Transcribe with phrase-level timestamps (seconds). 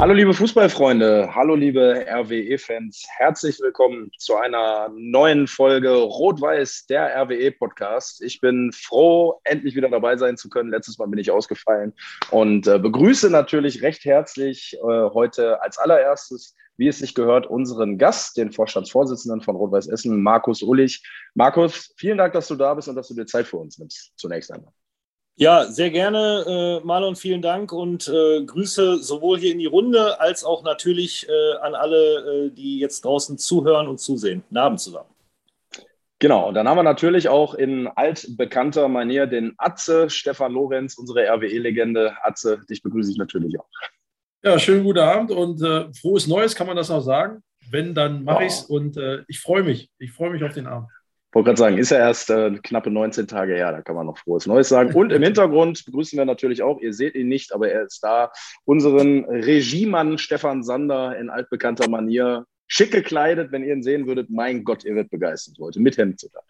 [0.00, 8.22] Hallo liebe Fußballfreunde, hallo liebe RWE-Fans, herzlich willkommen zu einer neuen Folge Rot-Weiß, der RWE-Podcast.
[8.22, 10.70] Ich bin froh, endlich wieder dabei sein zu können.
[10.70, 11.94] Letztes Mal bin ich ausgefallen
[12.30, 17.98] und äh, begrüße natürlich recht herzlich äh, heute als allererstes, wie es sich gehört, unseren
[17.98, 21.02] Gast, den Vorstandsvorsitzenden von Rot-Weiß Essen, Markus Ullich.
[21.34, 24.12] Markus, vielen Dank, dass du da bist und dass du dir Zeit für uns nimmst,
[24.16, 24.72] zunächst einmal.
[25.40, 30.20] Ja, sehr gerne, äh, Marlon, vielen Dank und äh, Grüße sowohl hier in die Runde
[30.20, 34.42] als auch natürlich äh, an alle, äh, die jetzt draußen zuhören und zusehen.
[34.48, 35.08] Guten Abend zusammen.
[36.18, 41.28] Genau, und dann haben wir natürlich auch in altbekannter Manier den Atze, Stefan Lorenz, unsere
[41.28, 42.16] RWE-Legende.
[42.24, 43.68] Atze, dich begrüße ich natürlich auch.
[44.42, 47.44] Ja, schönen guten Abend und äh, frohes Neues, kann man das noch sagen?
[47.70, 48.42] Wenn, dann mache wow.
[48.42, 49.88] ich es und äh, ich freue mich.
[49.98, 50.88] Ich freue mich auf den Abend
[51.38, 54.18] wollte gerade sagen, ist ja erst äh, knappe 19 Tage her, da kann man noch
[54.18, 54.92] frohes Neues sagen.
[54.92, 58.32] Und im Hintergrund begrüßen wir natürlich auch, ihr seht ihn nicht, aber er ist da,
[58.64, 64.30] unseren Regiemann Stefan Sander in altbekannter Manier schick gekleidet, wenn ihr ihn sehen würdet.
[64.30, 66.44] Mein Gott, ihr werdet begeistert heute, mit Hemd sogar.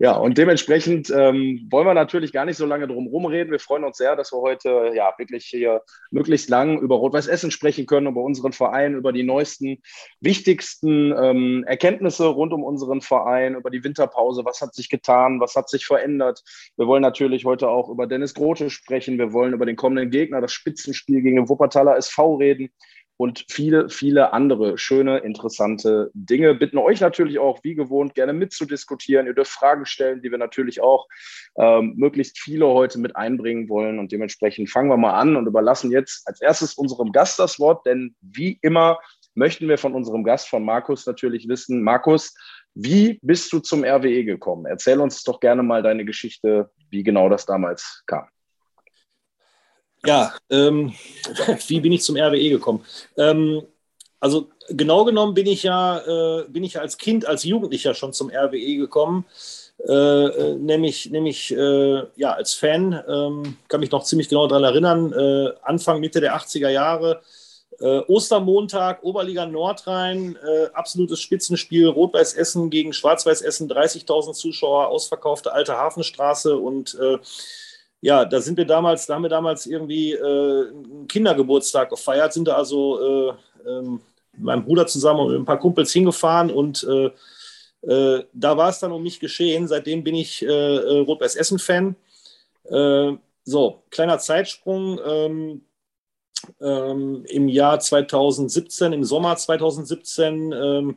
[0.00, 3.52] Ja, und dementsprechend ähm, wollen wir natürlich gar nicht so lange drum rumreden.
[3.52, 7.50] Wir freuen uns sehr, dass wir heute ja wirklich hier möglichst lang über Rot-Weiß Essen
[7.50, 9.78] sprechen können, über unseren Verein, über die neuesten,
[10.20, 14.44] wichtigsten ähm, Erkenntnisse rund um unseren Verein, über die Winterpause.
[14.44, 15.40] Was hat sich getan?
[15.40, 16.42] Was hat sich verändert?
[16.76, 19.18] Wir wollen natürlich heute auch über Dennis Grote sprechen.
[19.18, 22.70] Wir wollen über den kommenden Gegner, das Spitzenspiel gegen den Wuppertaler SV reden
[23.18, 26.54] und viele, viele andere schöne, interessante Dinge.
[26.54, 29.26] Bitten euch natürlich auch, wie gewohnt, gerne mitzudiskutieren.
[29.26, 31.08] Ihr dürft Fragen stellen, die wir natürlich auch
[31.58, 33.98] ähm, möglichst viele heute mit einbringen wollen.
[33.98, 37.84] Und dementsprechend fangen wir mal an und überlassen jetzt als erstes unserem Gast das Wort,
[37.86, 39.00] denn wie immer
[39.34, 42.34] möchten wir von unserem Gast, von Markus, natürlich wissen, Markus,
[42.74, 44.64] wie bist du zum RWE gekommen?
[44.66, 48.28] Erzähl uns doch gerne mal deine Geschichte, wie genau das damals kam.
[50.06, 50.92] Ja, ähm,
[51.68, 52.84] wie bin ich zum RWE gekommen?
[53.16, 53.62] Ähm,
[54.20, 55.98] also genau genommen bin ich ja,
[56.40, 59.24] äh, bin ich als Kind, als Jugendlicher schon zum RWE gekommen.
[59.86, 64.64] Äh, äh, nämlich nämlich äh, ja, als Fan, ähm, kann mich noch ziemlich genau daran
[64.64, 67.22] erinnern, äh, Anfang, Mitte der 80er Jahre,
[67.78, 70.36] äh, Ostermontag, Oberliga Nordrhein,
[70.72, 76.98] absolutes Spitzenspiel, Rot-Weiß Essen gegen Schwarz-Weiß Essen, 30.000 Zuschauer, ausverkaufte alte Hafenstraße und
[78.00, 82.48] ja, da sind wir damals, da haben wir damals irgendwie äh, einen Kindergeburtstag gefeiert, sind
[82.48, 86.84] da also äh, äh, mit meinem Bruder zusammen und mit ein paar Kumpels hingefahren und
[86.84, 87.10] äh,
[87.82, 89.68] äh, da war es dann um mich geschehen.
[89.68, 91.96] Seitdem bin ich äh, Rot-Weiß Essen-Fan.
[93.44, 95.00] so, kleiner Zeitsprung.
[95.04, 95.62] Ähm,
[96.60, 100.96] ähm, Im Jahr 2017, im Sommer 2017, ähm,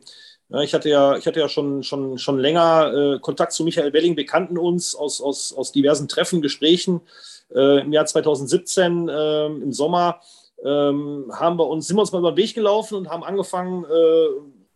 [0.60, 4.16] ich hatte ja, ich hatte ja schon, schon, schon länger äh, Kontakt zu Michael Welling,
[4.16, 7.00] wir kannten uns aus, aus, aus diversen Treffen, Gesprächen.
[7.54, 10.20] Äh, Im Jahr 2017, äh, im Sommer,
[10.64, 13.84] ähm, haben wir uns, sind wir uns mal über den Weg gelaufen und haben angefangen,
[13.84, 14.26] äh,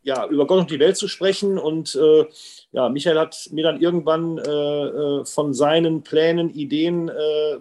[0.03, 1.59] ja, über Gott und die Welt zu sprechen.
[1.59, 2.27] Und äh,
[2.73, 7.11] ja, Michael hat mir dann irgendwann äh, von seinen Plänen, Ideen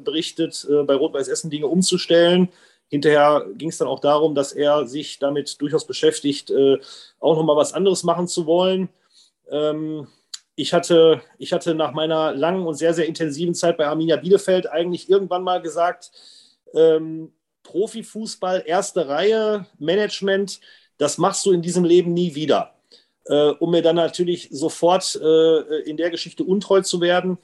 [0.03, 2.49] berichtet, bei Rot-Weiß Essen Dinge umzustellen
[2.90, 6.78] Hinterher ging es dann auch darum, dass er sich damit durchaus beschäftigt, äh,
[7.19, 8.90] auch nochmal was anderes machen zu wollen.
[9.50, 10.07] Ähm,
[10.56, 14.69] ich, hatte, ich hatte nach meiner langen und sehr, sehr intensiven Zeit bei Arminia Bielefeld
[14.69, 16.12] eigentlich irgendwann mal gesagt,
[16.74, 20.59] ähm, Profifußball, erste Reihe, Management,
[20.97, 22.75] das machst du in diesem Leben nie wieder.
[23.25, 27.40] Äh, um mir dann natürlich sofort äh, in der Geschichte untreu zu werden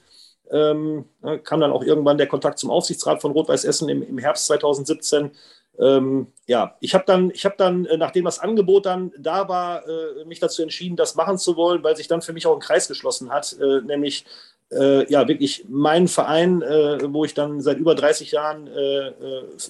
[0.50, 4.18] ähm, ne, kam dann auch irgendwann der Kontakt zum Aufsichtsrat von Rot-Weiß Essen im, im,
[4.18, 5.30] Herbst 2017.
[5.78, 10.24] Ähm, ja, ich habe dann, habe dann, äh, nachdem das Angebot dann da war, äh,
[10.26, 12.88] mich dazu entschieden, das machen zu wollen, weil sich dann für mich auch ein Kreis
[12.88, 14.26] geschlossen hat, äh, nämlich
[14.70, 19.12] äh, ja wirklich meinen Verein, äh, wo ich dann seit über 30 Jahren äh,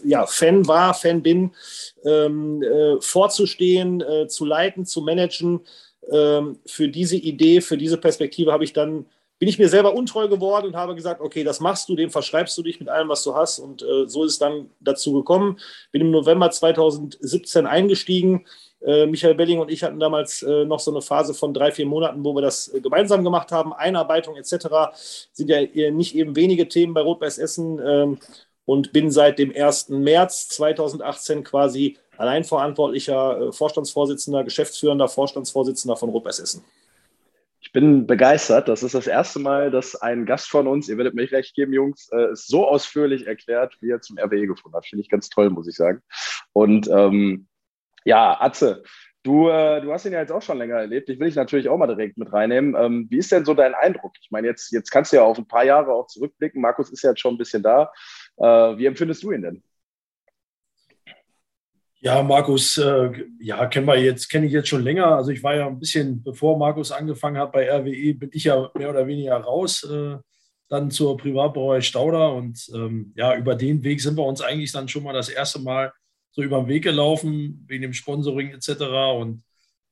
[0.04, 1.52] ja, Fan war, Fan bin,
[2.04, 2.64] ähm,
[3.00, 5.60] vorzustehen, zu leiten, zu managen.
[6.10, 9.06] Ähm, für diese Idee, für diese Perspektive habe ich dann
[9.42, 12.56] bin ich mir selber untreu geworden und habe gesagt, okay, das machst du, dem verschreibst
[12.56, 13.58] du dich mit allem, was du hast.
[13.58, 15.58] Und äh, so ist es dann dazu gekommen.
[15.90, 18.46] Bin im November 2017 eingestiegen.
[18.86, 21.86] Äh, Michael Belling und ich hatten damals äh, noch so eine Phase von drei, vier
[21.86, 23.72] Monaten, wo wir das äh, gemeinsam gemacht haben.
[23.72, 24.94] Einarbeitung etc.
[25.32, 27.80] sind ja nicht eben wenige Themen bei Rot-Weiß Essen.
[27.84, 28.18] Ähm,
[28.64, 29.88] und bin seit dem 1.
[29.88, 36.62] März 2018 quasi alleinverantwortlicher äh, Vorstandsvorsitzender, geschäftsführender Vorstandsvorsitzender von Rot-Weiß Essen.
[37.72, 38.68] Ich bin begeistert.
[38.68, 41.72] Das ist das erste Mal, dass ein Gast von uns, ihr werdet mich recht geben,
[41.72, 44.84] Jungs, äh, es so ausführlich erklärt, wie er zum RWE gefunden hat.
[44.84, 46.02] Finde ich ganz toll, muss ich sagen.
[46.52, 47.48] Und ähm,
[48.04, 48.82] ja, Atze,
[49.22, 51.08] du, äh, du hast ihn ja jetzt auch schon länger erlebt.
[51.08, 52.74] Ich will dich natürlich auch mal direkt mit reinnehmen.
[52.78, 54.12] Ähm, wie ist denn so dein Eindruck?
[54.20, 56.60] Ich meine, jetzt, jetzt kannst du ja auf ein paar Jahre auch zurückblicken.
[56.60, 57.90] Markus ist ja jetzt schon ein bisschen da.
[58.36, 58.44] Äh,
[58.76, 59.62] wie empfindest du ihn denn?
[62.04, 65.06] Ja, Markus, äh, ja, kennen wir jetzt, kenne ich jetzt schon länger.
[65.06, 68.68] Also ich war ja ein bisschen, bevor Markus angefangen hat bei RWE, bin ich ja
[68.74, 70.16] mehr oder weniger raus, äh,
[70.68, 72.34] dann zur Privatbrauerei Stauder.
[72.34, 75.60] Und ähm, ja, über den Weg sind wir uns eigentlich dann schon mal das erste
[75.60, 75.92] Mal
[76.32, 78.80] so über den Weg gelaufen, wegen dem Sponsoring etc.
[79.16, 79.44] Und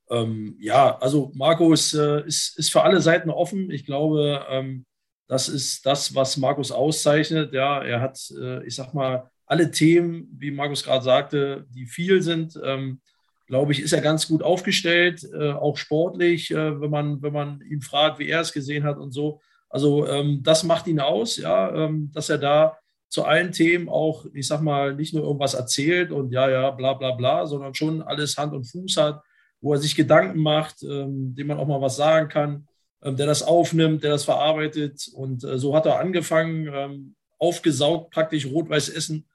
[0.09, 3.71] ähm, ja, also Markus äh, ist, ist für alle Seiten offen.
[3.71, 4.85] Ich glaube, ähm,
[5.29, 7.53] das ist das, was Markus auszeichnet.
[7.53, 12.21] Ja, er hat, äh, ich sag mal, alle Themen, wie Markus gerade sagte, die viel
[12.21, 13.01] sind, ähm,
[13.47, 17.59] glaube ich, ist er ganz gut aufgestellt, äh, auch sportlich, äh, wenn, man, wenn man
[17.69, 19.41] ihn fragt, wie er es gesehen hat und so.
[19.69, 22.77] Also ähm, das macht ihn aus, ja, ähm, dass er da
[23.09, 26.93] zu allen Themen auch, ich sag mal, nicht nur irgendwas erzählt und ja, ja, bla
[26.93, 29.21] bla bla, sondern schon alles Hand und Fuß hat,
[29.59, 32.67] wo er sich Gedanken macht, ähm, dem man auch mal was sagen kann,
[33.03, 35.09] ähm, der das aufnimmt, der das verarbeitet.
[35.13, 39.25] Und äh, so hat er angefangen, ähm, aufgesaugt praktisch Rot-Weiß Essen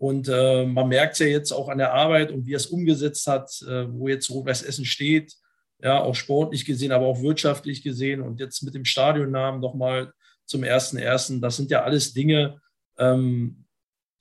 [0.00, 2.68] und äh, man merkt es ja jetzt auch an der Arbeit und wie er es
[2.68, 5.34] umgesetzt hat, äh, wo jetzt Rot-Weiß Essen steht,
[5.82, 10.14] ja, auch sportlich gesehen, aber auch wirtschaftlich gesehen und jetzt mit dem Stadionnamen nochmal
[10.46, 11.42] zum ersten ersten.
[11.42, 12.62] Das sind ja alles Dinge,
[12.96, 13.66] ähm,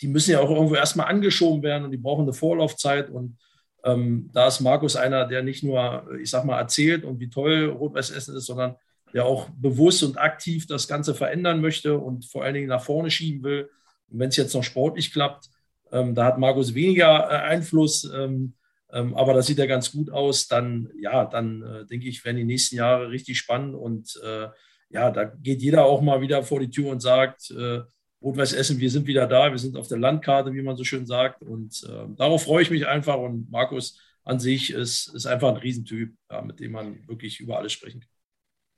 [0.01, 3.09] die müssen ja auch irgendwo erstmal angeschoben werden und die brauchen eine Vorlaufzeit.
[3.09, 3.37] Und
[3.85, 7.69] ähm, da ist Markus einer, der nicht nur, ich sag mal, erzählt und wie toll
[7.69, 8.75] Rot-Weiß Essen ist, sondern
[9.13, 13.09] der auch bewusst und aktiv das Ganze verändern möchte und vor allen Dingen nach vorne
[13.09, 13.69] schieben will.
[14.09, 15.49] Und wenn es jetzt noch sportlich klappt,
[15.91, 18.53] ähm, da hat Markus weniger äh, Einfluss, ähm,
[18.91, 20.47] ähm, aber das sieht ja ganz gut aus.
[20.47, 24.47] Dann, ja, dann äh, denke ich, werden die nächsten Jahre richtig spannend und äh,
[24.89, 27.81] ja, da geht jeder auch mal wieder vor die Tür und sagt, äh,
[28.21, 31.05] Rot-Weiß Essen, wir sind wieder da, wir sind auf der Landkarte, wie man so schön
[31.05, 31.41] sagt.
[31.41, 33.17] Und äh, darauf freue ich mich einfach.
[33.17, 37.57] Und Markus an sich ist, ist einfach ein Riesentyp, ja, mit dem man wirklich über
[37.57, 38.09] alles sprechen kann.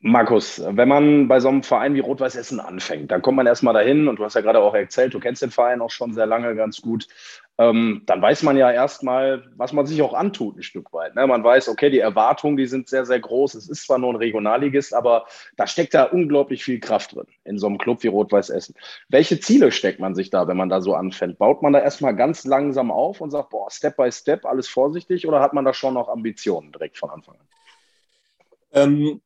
[0.03, 3.75] Markus, wenn man bei so einem Verein wie Rot-Weiß Essen anfängt, dann kommt man erstmal
[3.75, 6.25] dahin und du hast ja gerade auch erzählt, du kennst den Verein auch schon sehr
[6.25, 7.07] lange ganz gut.
[7.59, 11.13] Ähm, dann weiß man ja erstmal, was man sich auch antut, ein Stück weit.
[11.13, 11.27] Ne?
[11.27, 13.53] Man weiß, okay, die Erwartungen, die sind sehr, sehr groß.
[13.53, 17.59] Es ist zwar nur ein Regionalligist, aber da steckt da unglaublich viel Kraft drin in
[17.59, 18.73] so einem Club wie Rot-Weiß Essen.
[19.07, 21.37] Welche Ziele steckt man sich da, wenn man da so anfängt?
[21.37, 25.27] Baut man da erstmal ganz langsam auf und sagt, boah, Step by Step, alles vorsichtig,
[25.27, 27.45] oder hat man da schon noch Ambitionen direkt von Anfang an?
[28.73, 29.21] Ähm,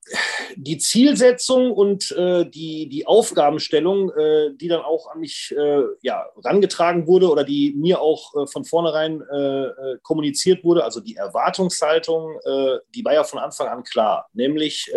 [0.56, 6.26] die Zielsetzung und äh, die, die Aufgabenstellung, äh, die dann auch an mich äh, ja,
[6.44, 11.16] rangetragen wurde oder die mir auch äh, von vornherein äh, äh, kommuniziert wurde, also die
[11.16, 12.40] Erwartungshaltung,
[12.94, 14.92] die war ja von Anfang an klar, nämlich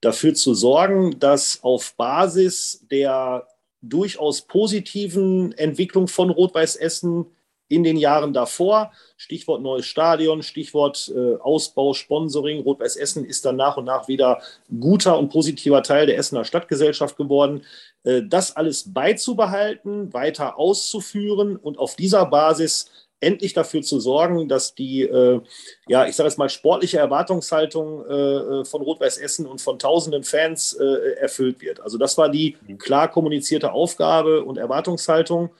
[0.00, 3.46] dafür zu sorgen, dass auf Basis der
[3.82, 7.26] durchaus positiven Entwicklung von Rot-Weiß Essen
[7.70, 8.92] in den Jahren davor.
[9.16, 12.62] Stichwort neues Stadion, Stichwort äh, Ausbau, Sponsoring.
[12.62, 14.42] Rot-Weiß Essen ist dann nach und nach wieder
[14.80, 17.62] guter und positiver Teil der Essener Stadtgesellschaft geworden.
[18.04, 22.90] Äh, das alles beizubehalten, weiter auszuführen und auf dieser Basis
[23.20, 25.40] endlich dafür zu sorgen, dass die, äh,
[25.86, 30.24] ja, ich sage jetzt mal, sportliche Erwartungshaltung äh, äh von Rot-Weiß Essen und von tausenden
[30.24, 31.80] Fans äh, erfüllt wird.
[31.80, 32.78] Also das war die mhm.
[32.78, 35.50] klar kommunizierte Aufgabe und Erwartungshaltung.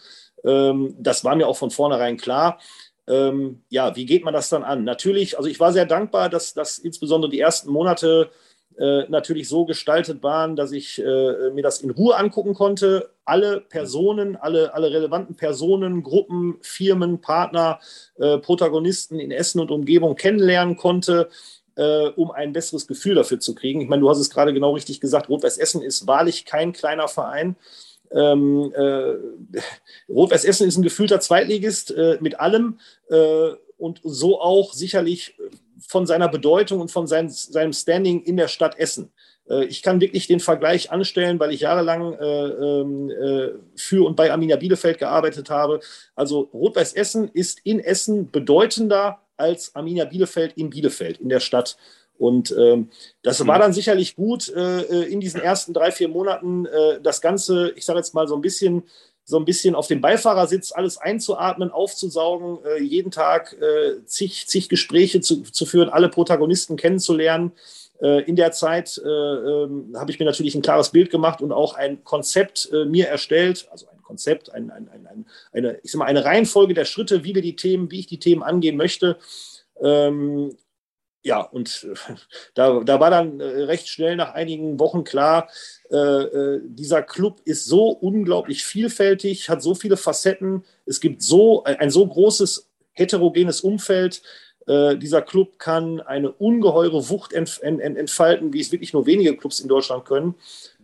[0.44, 2.58] Ähm, das war mir auch von vornherein klar.
[3.08, 4.84] Ähm, ja, wie geht man das dann an?
[4.84, 8.30] Natürlich, also ich war sehr dankbar, dass, dass insbesondere die ersten Monate
[8.78, 13.10] äh, natürlich so gestaltet waren, dass ich äh, mir das in Ruhe angucken konnte.
[13.24, 17.80] Alle Personen, alle, alle relevanten Personen, Gruppen, Firmen, Partner,
[18.18, 21.28] äh, Protagonisten in Essen und Umgebung kennenlernen konnte
[21.80, 23.80] äh, um ein besseres Gefühl dafür zu kriegen.
[23.80, 27.08] Ich meine, du hast es gerade genau richtig gesagt, Rot-Weiß Essen ist wahrlich kein kleiner
[27.08, 27.56] Verein.
[28.12, 29.14] Ähm, äh,
[30.08, 35.36] Rot-Weiß Essen ist ein gefühlter Zweitligist äh, mit allem äh, und so auch sicherlich
[35.86, 39.10] von seiner Bedeutung und von sein, seinem Standing in der Stadt Essen.
[39.48, 44.16] Äh, ich kann wirklich den Vergleich anstellen, weil ich jahrelang äh, ähm, äh, für und
[44.16, 45.80] bei Arminia Bielefeld gearbeitet habe.
[46.14, 51.76] Also Rot-Weiß Essen ist in Essen bedeutender als Arminia Bielefeld in Bielefeld, in der Stadt.
[52.20, 52.90] Und ähm,
[53.22, 53.62] das war mhm.
[53.62, 57.86] dann sicherlich gut, äh, äh, in diesen ersten drei, vier Monaten äh, das Ganze, ich
[57.86, 58.82] sage jetzt mal so ein bisschen,
[59.24, 64.68] so ein bisschen auf dem Beifahrersitz alles einzuatmen, aufzusaugen, äh, jeden Tag äh, zig, zig
[64.68, 67.52] Gespräche zu, zu führen, alle Protagonisten kennenzulernen.
[68.02, 71.72] Äh, in der Zeit ähm, habe ich mir natürlich ein klares Bild gemacht und auch
[71.72, 75.24] ein Konzept mir erstellt, also ein Konzept, ein, ein, ein,
[75.54, 78.18] eine, ich sag mal, eine Reihenfolge der Schritte, wie wir die Themen, wie ich die
[78.18, 79.16] Themen angehen möchte.
[79.80, 80.54] Ähm,
[81.22, 82.14] ja, und äh,
[82.54, 85.48] da, da war dann äh, recht schnell nach einigen Wochen klar,
[85.90, 91.64] äh, äh, dieser Club ist so unglaublich vielfältig, hat so viele Facetten, es gibt so
[91.64, 94.22] ein so großes heterogenes Umfeld.
[94.66, 99.36] Äh, dieser Club kann eine ungeheure Wucht ent, ent, entfalten, wie es wirklich nur wenige
[99.36, 100.34] Clubs in Deutschland können.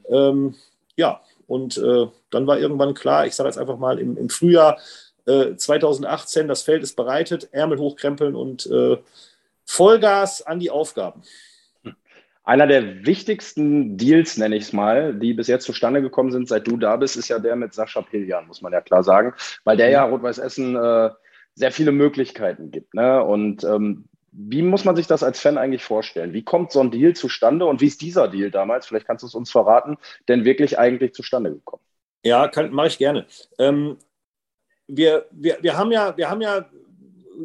[0.09, 0.55] Ähm,
[0.97, 4.79] ja, und äh, dann war irgendwann klar, ich sage jetzt einfach mal im, im Frühjahr
[5.29, 8.71] Äh, 2018, das Feld ist bereitet, Ärmel hochkrempeln und
[9.67, 11.23] Vollgas an die Aufgaben.
[12.45, 16.67] Einer der wichtigsten Deals, nenne ich es mal, die bis jetzt zustande gekommen sind, seit
[16.69, 19.77] du da bist, ist ja der mit Sascha Piljan, muss man ja klar sagen, weil
[19.77, 20.13] der ja mhm.
[20.13, 21.11] Rot-Weiß Essen äh,
[21.55, 22.95] sehr viele Möglichkeiten gibt.
[22.95, 23.23] Ne?
[23.25, 26.35] Und ähm, wie muss man sich das als Fan eigentlich vorstellen?
[26.35, 29.27] Wie kommt so ein Deal zustande und wie ist dieser Deal damals, vielleicht kannst du
[29.27, 29.97] es uns verraten,
[30.29, 31.83] denn wirklich eigentlich zustande gekommen?
[32.23, 33.27] Ja, mache ich gerne.
[33.59, 33.97] Ähm,
[34.87, 36.67] wir, wir, wir, haben ja, wir haben ja,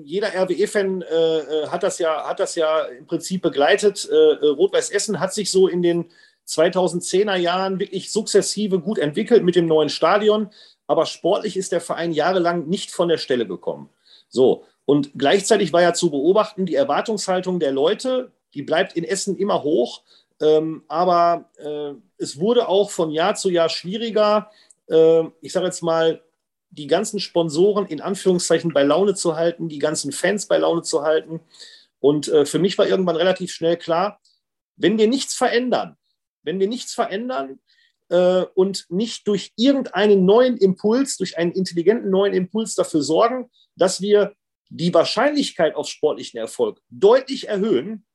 [0.04, 4.08] jeder RWE-Fan äh, äh, hat, das ja, hat das ja im Prinzip begleitet.
[4.12, 6.12] Äh, äh Rot-Weiß Essen hat sich so in den
[6.48, 10.50] 2010er Jahren wirklich sukzessive gut entwickelt mit dem neuen Stadion,
[10.88, 13.90] aber sportlich ist der Verein jahrelang nicht von der Stelle gekommen.
[14.28, 19.38] So, und gleichzeitig war ja zu beobachten, die Erwartungshaltung der Leute, die bleibt in Essen
[19.38, 20.02] immer hoch.
[20.42, 24.50] Ähm, aber äh, es wurde auch von Jahr zu Jahr schwieriger.
[24.90, 26.22] Äh, ich sage jetzt mal,
[26.72, 31.04] die ganzen Sponsoren in Anführungszeichen bei Laune zu halten, die ganzen Fans bei Laune zu
[31.04, 31.42] halten.
[32.00, 34.20] Und äh, für mich war irgendwann relativ schnell klar,
[34.78, 35.98] wenn wir nichts verändern,
[36.44, 37.60] wenn wir nichts verändern
[38.10, 44.02] äh, und nicht durch irgendeinen neuen Impuls, durch einen intelligenten neuen Impuls dafür sorgen, dass
[44.02, 44.34] wir
[44.70, 48.06] die Wahrscheinlichkeit auf sportlichen Erfolg deutlich erhöhen,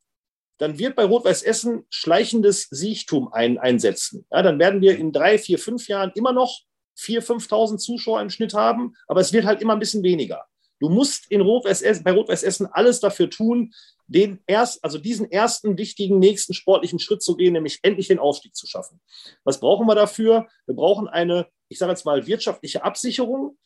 [0.58, 4.26] dann wird bei Rot-Weiß Essen schleichendes Siechtum ein, einsetzen.
[4.30, 6.62] Ja, dann werden wir in drei, vier, fünf Jahren immer noch
[6.98, 10.44] 4.000, 5.000 Zuschauer im Schnitt haben, aber es wird halt immer ein bisschen weniger.
[10.78, 13.72] Du musst in Rot Essen, bei Rot-Weiß Essen alles dafür tun,
[14.06, 18.54] den erst, also diesen ersten wichtigen nächsten sportlichen Schritt zu gehen, nämlich endlich den Aufstieg
[18.54, 19.00] zu schaffen.
[19.42, 20.46] Was brauchen wir dafür?
[20.66, 23.56] Wir brauchen eine, ich sage jetzt mal, wirtschaftliche Absicherung.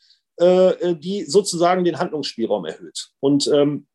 [0.41, 3.11] Äh, äh, die sozusagen den Handlungsspielraum erhöht.
[3.21, 3.87] Und ähm,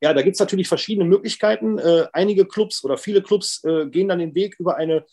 [0.00, 1.78] ja, da gibt es natürlich verschiedene Möglichkeiten.
[1.78, 5.04] Äh, einige Clubs oder viele Clubs äh, gehen dann den Weg über eine,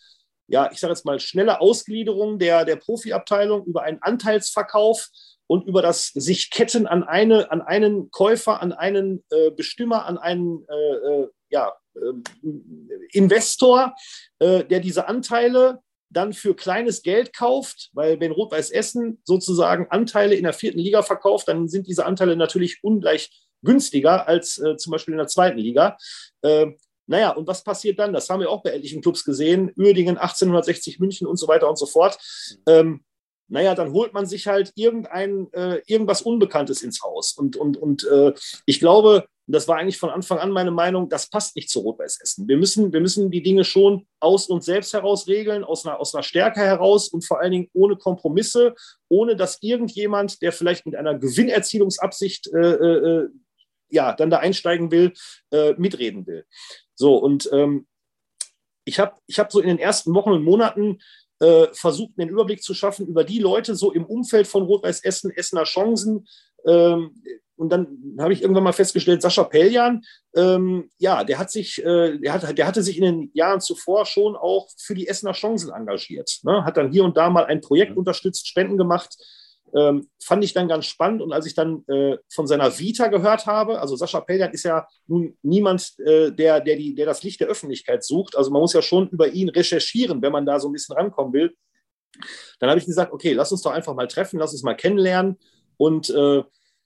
[0.50, 5.08] ja, ich sage jetzt mal, schnelle Ausgliederung der, der Profiabteilung, über einen Anteilsverkauf
[5.48, 10.18] und über das sich Ketten an, eine, an einen Käufer, an einen äh, Bestimmer, an
[10.18, 11.74] einen äh, ja,
[13.12, 13.96] Investor,
[14.39, 15.79] der diese Anteile
[16.10, 21.03] dann für kleines Geld kauft, weil wenn Rot-Weiß Essen sozusagen Anteile in der vierten Liga
[21.03, 23.29] verkauft, dann sind diese Anteile natürlich ungleich
[23.62, 25.98] günstiger als äh, zum Beispiel in der zweiten Liga.
[26.41, 26.68] Äh,
[27.10, 28.13] naja, und was passiert dann?
[28.13, 29.72] Das haben wir auch bei etlichen Clubs gesehen.
[29.75, 32.20] Uerdingen, 1860 München und so weiter und so fort.
[32.68, 33.04] Ähm,
[33.48, 37.34] naja, dann holt man sich halt irgendein, äh, irgendwas Unbekanntes ins Haus.
[37.34, 38.34] Und, und, und äh,
[38.68, 42.20] ich glaube, das war eigentlich von Anfang an meine Meinung, das passt nicht zu Rot-Weiß
[42.22, 42.48] Essen.
[42.48, 46.13] Wir müssen, wir müssen die Dinge schon aus uns selbst heraus regeln, aus einer, aus
[46.13, 48.75] einer Stärke heraus und vor allen Dingen ohne Kompromisse,
[49.08, 53.30] ohne dass irgendjemand, der vielleicht mit einer Gewinnerzielungsabsicht äh, äh,
[53.89, 55.13] ja, dann da einsteigen will,
[55.51, 56.46] äh, mitreden will.
[56.96, 57.88] So, und ähm,
[58.86, 61.00] ich habe ich hab so in den ersten Wochen und Monaten
[61.39, 65.31] äh, versucht, einen Überblick zu schaffen über die Leute so im Umfeld von Rot-Weiß Essen,
[65.31, 66.27] Essener Chancen.
[66.65, 67.22] Ähm,
[67.55, 70.01] und dann habe ich irgendwann mal festgestellt, Sascha Peljan,
[70.34, 74.05] ähm, ja, der hat sich, äh, der, hat, der hatte sich in den Jahren zuvor
[74.05, 76.39] schon auch für die Essener Chancen engagiert.
[76.43, 76.63] Ne?
[76.63, 77.98] Hat dann hier und da mal ein Projekt mhm.
[77.98, 79.17] unterstützt, Spenden gemacht.
[79.75, 81.21] Ähm, fand ich dann ganz spannend.
[81.21, 84.88] Und als ich dann äh, von seiner Vita gehört habe, also Sascha Peljan ist ja
[85.07, 88.35] nun niemand, äh, der, der, die, der das Licht der Öffentlichkeit sucht.
[88.35, 91.33] Also man muss ja schon über ihn recherchieren, wenn man da so ein bisschen rankommen
[91.33, 91.55] will.
[92.59, 95.38] Dann habe ich gesagt, okay, lass uns doch einfach mal treffen, lass uns mal kennenlernen.
[95.77, 96.43] Und äh,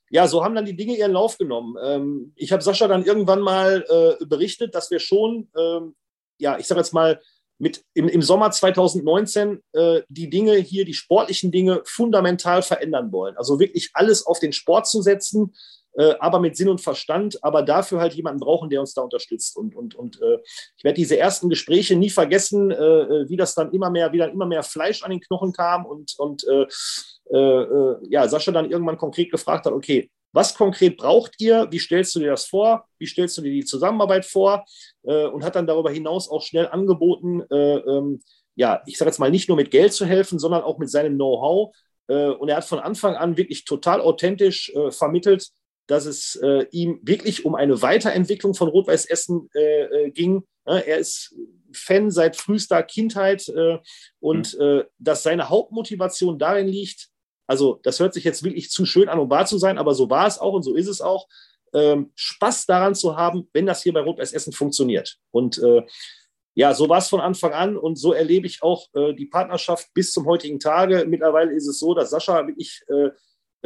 [0.09, 1.75] ja, so haben dann die Dinge ihren Lauf genommen.
[1.83, 5.95] Ähm, ich habe Sascha dann irgendwann mal äh, berichtet, dass wir schon, ähm,
[6.37, 7.19] ja, ich sage jetzt mal,
[7.63, 13.37] mit im, im Sommer 2019 äh, die Dinge hier, die sportlichen Dinge fundamental verändern wollen.
[13.37, 15.55] Also wirklich alles auf den Sport zu setzen,
[15.93, 19.55] äh, aber mit Sinn und Verstand, aber dafür halt jemanden brauchen, der uns da unterstützt.
[19.55, 20.39] Und, und, und äh,
[20.75, 24.17] ich werde diese ersten Gespräche nie vergessen, äh, äh, wie das dann immer mehr, wie
[24.17, 26.67] dann immer mehr Fleisch an den Knochen kam und, und äh,
[28.09, 31.67] ja, Sascha dann irgendwann konkret gefragt hat, okay, was konkret braucht ihr?
[31.71, 32.87] Wie stellst du dir das vor?
[32.97, 34.65] Wie stellst du dir die Zusammenarbeit vor?
[35.03, 38.19] Äh, und hat dann darüber hinaus auch schnell angeboten, äh, ähm,
[38.55, 41.15] ja, ich sage jetzt mal nicht nur mit Geld zu helfen, sondern auch mit seinem
[41.15, 41.75] Know-how.
[42.07, 45.49] Äh, und er hat von Anfang an wirklich total authentisch äh, vermittelt,
[45.87, 50.43] dass es äh, ihm wirklich um eine Weiterentwicklung von Rot-Weiß Essen äh, ging.
[50.65, 51.35] er ist
[51.73, 53.51] Fan seit frühester Kindheit
[54.19, 54.83] und mhm.
[54.97, 57.09] dass seine Hauptmotivation darin liegt,
[57.47, 60.09] also das hört sich jetzt wirklich zu schön an, um wahr zu sein, aber so
[60.09, 61.27] war es auch und so ist es auch,
[61.73, 65.17] ähm, Spaß daran zu haben, wenn das hier bei Rot-Weiß Essen funktioniert.
[65.31, 65.83] Und äh,
[66.55, 69.91] ja, so war es von Anfang an und so erlebe ich auch äh, die Partnerschaft
[69.93, 71.05] bis zum heutigen Tage.
[71.07, 73.09] Mittlerweile ist es so, dass Sascha wirklich äh,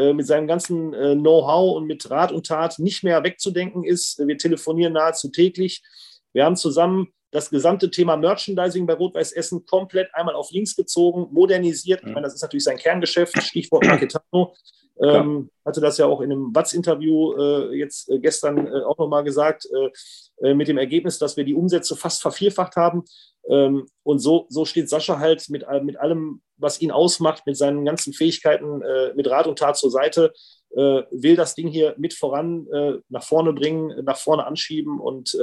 [0.01, 4.25] äh mit seinem ganzen äh, Know-how und mit Rat und Tat nicht mehr wegzudenken ist.
[4.25, 5.83] Wir telefonieren nahezu täglich.
[6.31, 11.27] Wir haben zusammen das gesamte Thema Merchandising bei Rot-Weiß Essen komplett einmal auf links gezogen,
[11.31, 12.01] modernisiert.
[12.01, 14.53] Ich meine, das ist natürlich sein Kerngeschäft, Stichwort Marketano.
[14.99, 19.23] Ähm, hatte das ja auch in einem Watz-Interview äh, jetzt äh, gestern äh, auch nochmal
[19.23, 23.03] gesagt, äh, äh, mit dem Ergebnis, dass wir die Umsätze fast vervierfacht haben.
[23.47, 27.85] Ähm, und so, so steht Sascha halt mit, mit allem, was ihn ausmacht, mit seinen
[27.85, 30.33] ganzen Fähigkeiten, äh, mit Rat und Tat zur Seite,
[30.69, 32.67] will das Ding hier mit voran,
[33.07, 35.35] nach vorne bringen, nach vorne anschieben und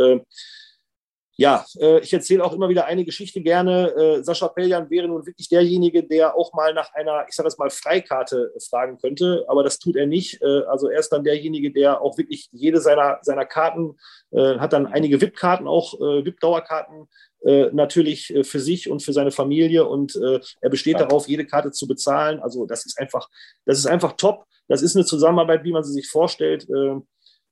[1.36, 3.88] ja, äh, ich erzähle auch immer wieder eine Geschichte gerne.
[3.90, 7.58] Äh, Sascha Peljan wäre nun wirklich derjenige, der auch mal nach einer, ich sage das
[7.58, 10.40] mal, Freikarte fragen könnte, aber das tut er nicht.
[10.42, 13.96] Äh, also er ist dann derjenige, der auch wirklich jede seiner, seiner Karten,
[14.30, 17.08] äh, hat dann einige VIP-Karten, auch äh, VIP-Dauerkarten
[17.44, 21.04] äh, natürlich für sich und für seine Familie und er besteht ja.
[21.04, 22.40] darauf, jede Karte zu bezahlen.
[22.40, 23.28] Also das ist einfach,
[23.66, 24.46] das ist einfach top.
[24.66, 26.66] Das ist eine Zusammenarbeit, wie man sie sich vorstellt.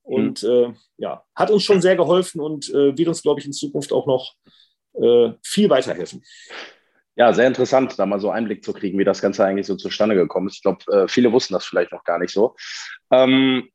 [0.03, 0.49] Und mhm.
[0.49, 3.93] äh, ja, hat uns schon sehr geholfen und äh, wird uns, glaube ich, in Zukunft
[3.93, 4.35] auch noch
[4.95, 6.23] äh, viel weiterhelfen.
[7.15, 10.15] Ja, sehr interessant, da mal so Einblick zu kriegen, wie das Ganze eigentlich so zustande
[10.15, 10.57] gekommen ist.
[10.57, 12.57] Ich glaube, äh, viele wussten das vielleicht noch gar nicht so.
[13.11, 13.69] Ähm,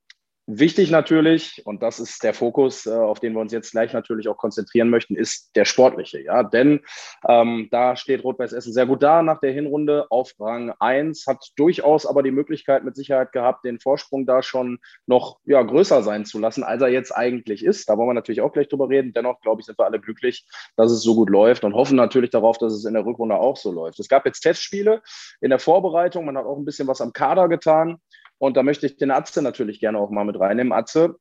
[0.50, 4.30] Wichtig natürlich, und das ist der Fokus, äh, auf den wir uns jetzt gleich natürlich
[4.30, 6.22] auch konzentrieren möchten, ist der sportliche.
[6.24, 6.80] Ja, denn
[7.28, 11.46] ähm, da steht Rot-Weiß Essen sehr gut da nach der Hinrunde auf Rang 1, hat
[11.58, 16.24] durchaus aber die Möglichkeit mit Sicherheit gehabt, den Vorsprung da schon noch ja, größer sein
[16.24, 17.90] zu lassen, als er jetzt eigentlich ist.
[17.90, 19.12] Da wollen wir natürlich auch gleich drüber reden.
[19.12, 20.46] Dennoch, glaube ich, sind wir alle glücklich,
[20.78, 23.58] dass es so gut läuft und hoffen natürlich darauf, dass es in der Rückrunde auch
[23.58, 24.00] so läuft.
[24.00, 25.02] Es gab jetzt Testspiele
[25.42, 28.00] in der Vorbereitung, man hat auch ein bisschen was am Kader getan.
[28.40, 30.74] Und da möchte ich den Atze natürlich gerne auch mal mit reinnehmen.
[30.74, 31.16] Atze,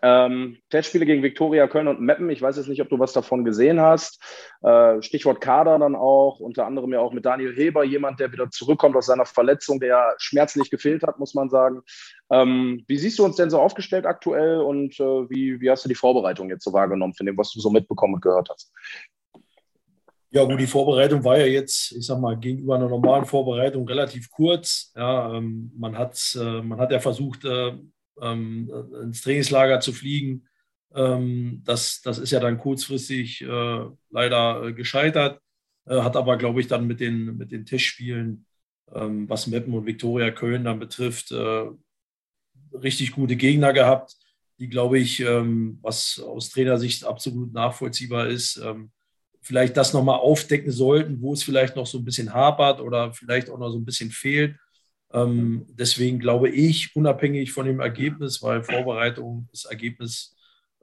[0.00, 2.30] ähm, Testspiele gegen Viktoria Köln und Meppen.
[2.30, 4.22] Ich weiß jetzt nicht, ob du was davon gesehen hast.
[4.62, 6.40] Äh, Stichwort Kader dann auch.
[6.40, 9.88] Unter anderem ja auch mit Daniel Heber, jemand, der wieder zurückkommt aus seiner Verletzung, der
[9.88, 11.82] ja schmerzlich gefehlt hat, muss man sagen.
[12.30, 15.90] Ähm, wie siehst du uns denn so aufgestellt aktuell und äh, wie, wie hast du
[15.90, 18.72] die Vorbereitung jetzt so wahrgenommen von dem, was du so mitbekommen und gehört hast?
[20.34, 24.30] Ja, gut, die Vorbereitung war ja jetzt, ich sag mal, gegenüber einer normalen Vorbereitung relativ
[24.30, 24.90] kurz.
[24.96, 27.74] Ja, ähm, man, hat, äh, man hat ja versucht, äh,
[28.20, 28.70] ähm,
[29.02, 30.48] ins Trainingslager zu fliegen.
[30.94, 35.38] Ähm, das, das ist ja dann kurzfristig äh, leider äh, gescheitert,
[35.86, 38.46] äh, hat aber, glaube ich, dann mit den, mit den Testspielen,
[38.94, 41.66] ähm, was Meppen und Viktoria Köln dann betrifft, äh,
[42.72, 44.16] richtig gute Gegner gehabt,
[44.58, 48.92] die, glaube ich, ähm, was aus Trainersicht absolut nachvollziehbar ist, ähm,
[49.42, 53.50] vielleicht das nochmal aufdecken sollten, wo es vielleicht noch so ein bisschen hapert oder vielleicht
[53.50, 54.56] auch noch so ein bisschen fehlt.
[55.12, 60.36] Ähm, deswegen glaube ich, unabhängig von dem Ergebnis, weil Vorbereitung, das Ergebnis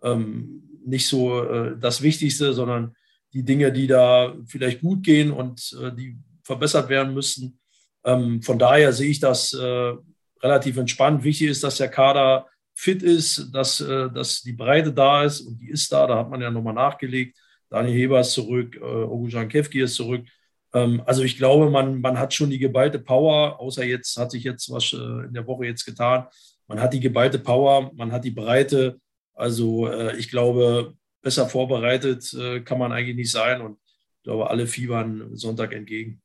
[0.03, 2.95] ähm, nicht so äh, das Wichtigste, sondern
[3.33, 7.59] die Dinge, die da vielleicht gut gehen und äh, die verbessert werden müssen.
[8.03, 9.93] Ähm, von daher sehe ich das äh,
[10.41, 11.23] relativ entspannt.
[11.23, 15.59] Wichtig ist, dass der Kader fit ist, dass, äh, dass die Breite da ist und
[15.59, 16.07] die ist da.
[16.07, 17.37] Da hat man ja nochmal nachgelegt
[17.69, 20.25] Daniel Heber ist zurück, äh, Ogujan Kevki ist zurück.
[20.73, 24.43] Ähm, also ich glaube, man, man hat schon die geballte Power, außer jetzt hat sich
[24.43, 26.27] jetzt was äh, in der Woche jetzt getan.
[26.67, 28.99] Man hat die geballte Power, man hat die Breite.
[29.33, 33.77] Also äh, ich glaube, besser vorbereitet äh, kann man eigentlich nicht sein und
[34.17, 36.21] ich glaube, alle fiebern Sonntag entgegen.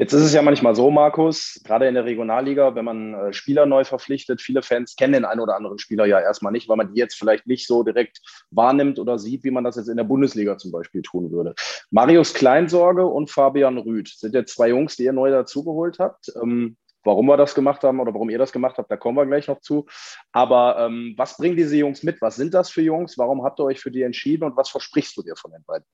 [0.00, 3.66] Jetzt ist es ja manchmal so, Markus, gerade in der Regionalliga, wenn man äh, Spieler
[3.66, 6.94] neu verpflichtet, viele Fans kennen den einen oder anderen Spieler ja erstmal nicht, weil man
[6.94, 10.04] die jetzt vielleicht nicht so direkt wahrnimmt oder sieht, wie man das jetzt in der
[10.04, 11.54] Bundesliga zum Beispiel tun würde.
[11.90, 16.32] Marius Kleinsorge und Fabian Rüth sind jetzt zwei Jungs, die ihr neu dazugeholt habt.
[16.42, 19.26] Ähm, warum wir das gemacht haben oder warum ihr das gemacht habt, da kommen wir
[19.26, 19.84] gleich noch zu.
[20.32, 22.22] Aber ähm, was bringen diese Jungs mit?
[22.22, 23.18] Was sind das für Jungs?
[23.18, 25.84] Warum habt ihr euch für die entschieden und was versprichst du dir von den beiden?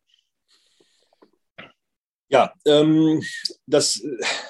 [2.29, 3.23] Ja, ähm,
[3.67, 4.03] das,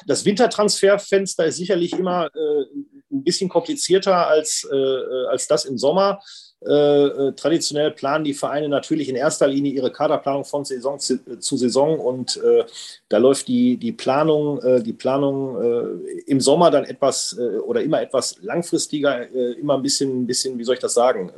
[0.07, 2.63] das Wintertransferfenster ist sicherlich immer äh,
[3.11, 6.21] ein bisschen komplizierter als, äh, als das im Sommer.
[6.67, 11.19] Äh, äh traditionell planen die Vereine natürlich in erster Linie ihre Kaderplanung von Saison zu,
[11.39, 12.65] Saison und äh,
[13.11, 15.93] da läuft die, die Planung, äh, die Planung
[16.27, 20.77] im Sommer dann etwas oder immer etwas langfristiger, immer ein bisschen, ein bisschen, wie soll
[20.77, 21.31] ich das sagen,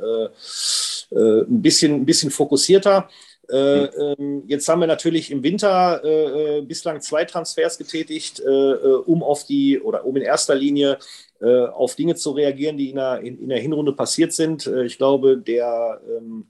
[1.11, 3.09] ein bisschen, ein bisschen fokussierter.
[3.49, 8.49] Äh, ähm, jetzt haben wir natürlich im Winter äh, äh bislang zwei Transfers getätigt, äh,
[8.49, 10.99] äh, um auf die oder um in erster Linie
[11.41, 14.67] äh, auf Dinge zu reagieren, die in der, in, in der Hinrunde passiert sind.
[14.67, 16.47] ich glaube, der, ähm,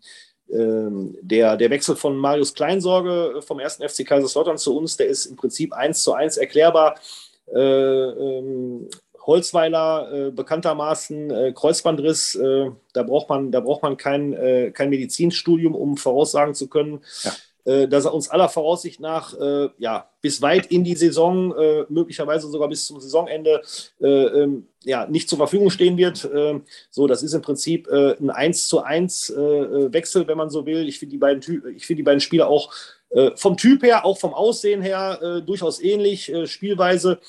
[0.51, 5.27] ähm, der, der Wechsel von Marius Kleinsorge vom ersten FC Kaiserslautern zu uns, der ist
[5.27, 6.95] im Prinzip eins zu eins erklärbar.
[9.29, 14.89] Holzweiler äh, bekanntermaßen äh, Kreuzbandriss, äh, da braucht man, da braucht man kein, äh, kein
[14.89, 17.71] Medizinstudium, um voraussagen zu können, ja.
[17.71, 21.85] äh, dass er uns aller Voraussicht nach äh, ja, bis weit in die Saison, äh,
[21.89, 23.61] möglicherweise sogar bis zum Saisonende,
[24.01, 26.27] äh, ähm, ja, nicht zur Verfügung stehen wird.
[26.89, 30.65] So, das ist im Prinzip äh, ein 1 zu 1 äh, Wechsel, wenn man so
[30.65, 30.87] will.
[30.87, 32.73] Ich finde die, beiden, find die beiden Spieler auch
[33.35, 36.31] vom Typ her, auch vom Aussehen her durchaus ähnlich.
[36.45, 37.19] Spielweise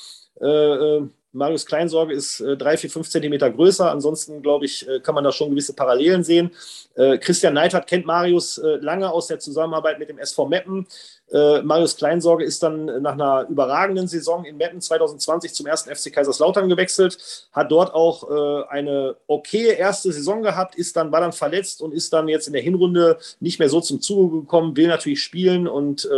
[1.32, 3.90] Marius Kleinsorge ist äh, drei, vier, fünf Zentimeter größer.
[3.90, 6.50] Ansonsten, glaube ich, äh, kann man da schon gewisse Parallelen sehen.
[6.96, 10.86] Äh, Christian Neidhardt kennt Marius äh, lange aus der Zusammenarbeit mit dem SV Meppen.
[11.32, 16.12] Äh, Marius Kleinsorge ist dann nach einer überragenden Saison in Meppen 2020 zum ersten FC
[16.12, 17.18] Kaiserslautern gewechselt,
[17.52, 21.92] hat dort auch äh, eine okay erste Saison gehabt, ist dann, war dann verletzt und
[21.92, 25.68] ist dann jetzt in der Hinrunde nicht mehr so zum Zuge gekommen, will natürlich spielen
[25.68, 26.08] und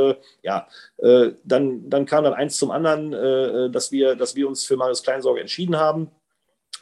[0.43, 0.67] ja,
[1.45, 5.41] dann, dann kam dann eins zum anderen, dass, wir, dass wir uns für Marius Kleinsorge
[5.41, 6.11] entschieden haben.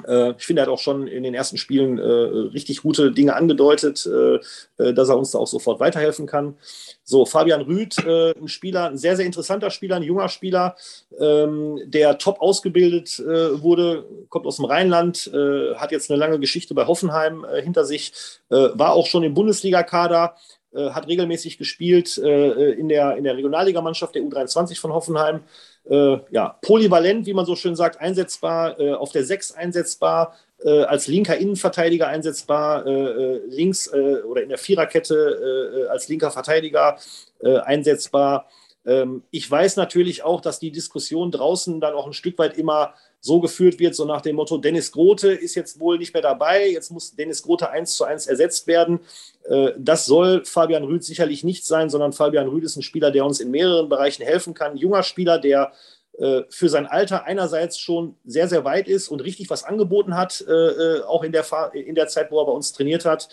[0.07, 3.35] Äh, ich finde, er hat auch schon in den ersten Spielen äh, richtig gute Dinge
[3.35, 4.37] angedeutet, äh,
[4.83, 6.57] äh, dass er uns da auch sofort weiterhelfen kann.
[7.05, 10.77] So, Fabian Rüth, äh, ein Spieler, ein sehr, sehr interessanter Spieler, ein junger Spieler,
[11.19, 15.31] ähm, der top ausgebildet äh, wurde, kommt aus dem Rheinland,
[15.77, 18.13] hat jetzt eine lange Geschichte bei Hoffenheim hinter sich,
[18.49, 20.35] war auch schon im Bundesliga-Kader,
[20.75, 25.41] hat regelmäßig gespielt in der, in der Regionalligamannschaft der U23 von Hoffenheim
[25.89, 30.83] äh, ja, polyvalent, wie man so schön sagt, einsetzbar, äh, auf der 6 einsetzbar, äh,
[30.83, 36.99] als linker Innenverteidiger einsetzbar, äh, äh, links äh, oder in der Viererkette als linker Verteidiger
[37.43, 38.47] einsetzbar.
[38.87, 42.95] Ähm, ich weiß natürlich auch, dass die Diskussion draußen dann auch ein Stück weit immer
[43.21, 46.69] so geführt wird, so nach dem Motto, Dennis Grote ist jetzt wohl nicht mehr dabei,
[46.69, 49.01] jetzt muss Dennis Grote eins zu eins ersetzt werden.
[49.45, 53.27] Äh, das soll Fabian Rüd sicherlich nicht sein, sondern Fabian Rüd ist ein Spieler, der
[53.27, 54.73] uns in mehreren Bereichen helfen kann.
[54.73, 55.73] Ein junger Spieler, der
[56.19, 60.43] äh, für sein Alter einerseits schon sehr, sehr weit ist und richtig was angeboten hat,
[60.49, 63.29] äh, auch in der, in der Zeit, wo er bei uns trainiert hat,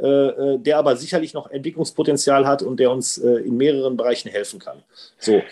[0.00, 4.84] der aber sicherlich noch Entwicklungspotenzial hat und der uns in mehreren Bereichen helfen kann.
[5.18, 5.42] So.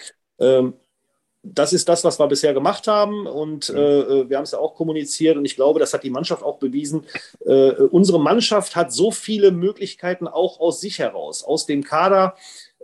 [1.52, 4.58] Das ist das, was wir bisher gemacht haben und äh, äh, wir haben es ja
[4.58, 7.04] auch kommuniziert und ich glaube, das hat die Mannschaft auch bewiesen.
[7.44, 12.34] Äh, unsere Mannschaft hat so viele Möglichkeiten auch aus sich heraus, aus dem Kader.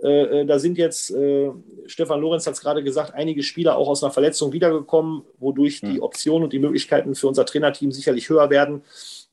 [0.03, 1.51] Äh, äh da sind jetzt, äh,
[1.87, 6.01] Stefan Lorenz hat es gerade gesagt, einige Spieler auch aus einer Verletzung wiedergekommen, wodurch die
[6.01, 8.83] Optionen und die Möglichkeiten für unser Trainerteam sicherlich höher werden.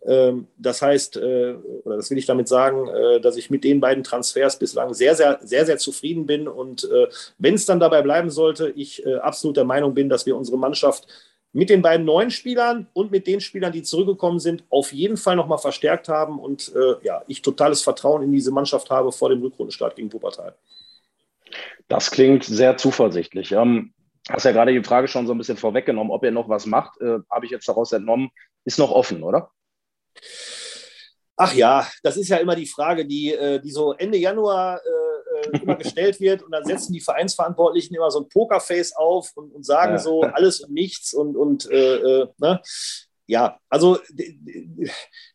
[0.05, 3.79] Ähm, das heißt, äh, oder das will ich damit sagen, äh, dass ich mit den
[3.79, 6.47] beiden Transfers bislang sehr, sehr, sehr, sehr zufrieden bin.
[6.47, 7.07] Und äh,
[7.37, 11.07] wenn es dann dabei bleiben sollte, ich absolut der Meinung bin, dass wir unsere Mannschaft
[11.51, 15.35] mit den beiden neuen Spielern und mit den Spielern, die zurückgekommen sind, auf jeden Fall
[15.35, 19.95] nochmal verstärkt haben und ja, ich totales Vertrauen in diese Mannschaft habe vor dem Rückrundenstart
[19.95, 20.55] gegen Wuppertal.
[21.87, 23.51] Das klingt sehr zuversichtlich.
[23.51, 23.93] Ähm,
[24.29, 27.01] hast ja gerade die Frage schon so ein bisschen vorweggenommen, ob ihr noch was macht,
[27.01, 28.29] äh, habe ich jetzt daraus entnommen,
[28.65, 29.51] ist noch offen, oder?
[31.41, 35.47] Ach ja, das ist ja immer die Frage, die, äh, die so Ende Januar äh,
[35.47, 39.53] äh, immer gestellt wird und dann setzen die Vereinsverantwortlichen immer so ein Pokerface auf und,
[39.53, 39.97] und sagen ja.
[39.99, 42.61] so alles und nichts und, und äh, ne?
[43.27, 43.99] ja, also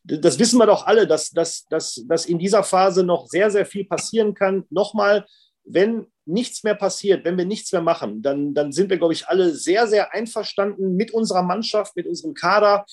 [0.05, 3.65] das wissen wir doch alle, dass, dass, dass, dass in dieser Phase noch sehr, sehr
[3.65, 4.65] viel passieren kann.
[4.69, 5.25] Nochmal,
[5.65, 9.29] wenn nichts mehr passiert, wenn wir nichts mehr machen, dann, dann sind wir, glaube ich,
[9.29, 12.85] alle sehr, sehr einverstanden mit unserer Mannschaft, mit unserem Kader,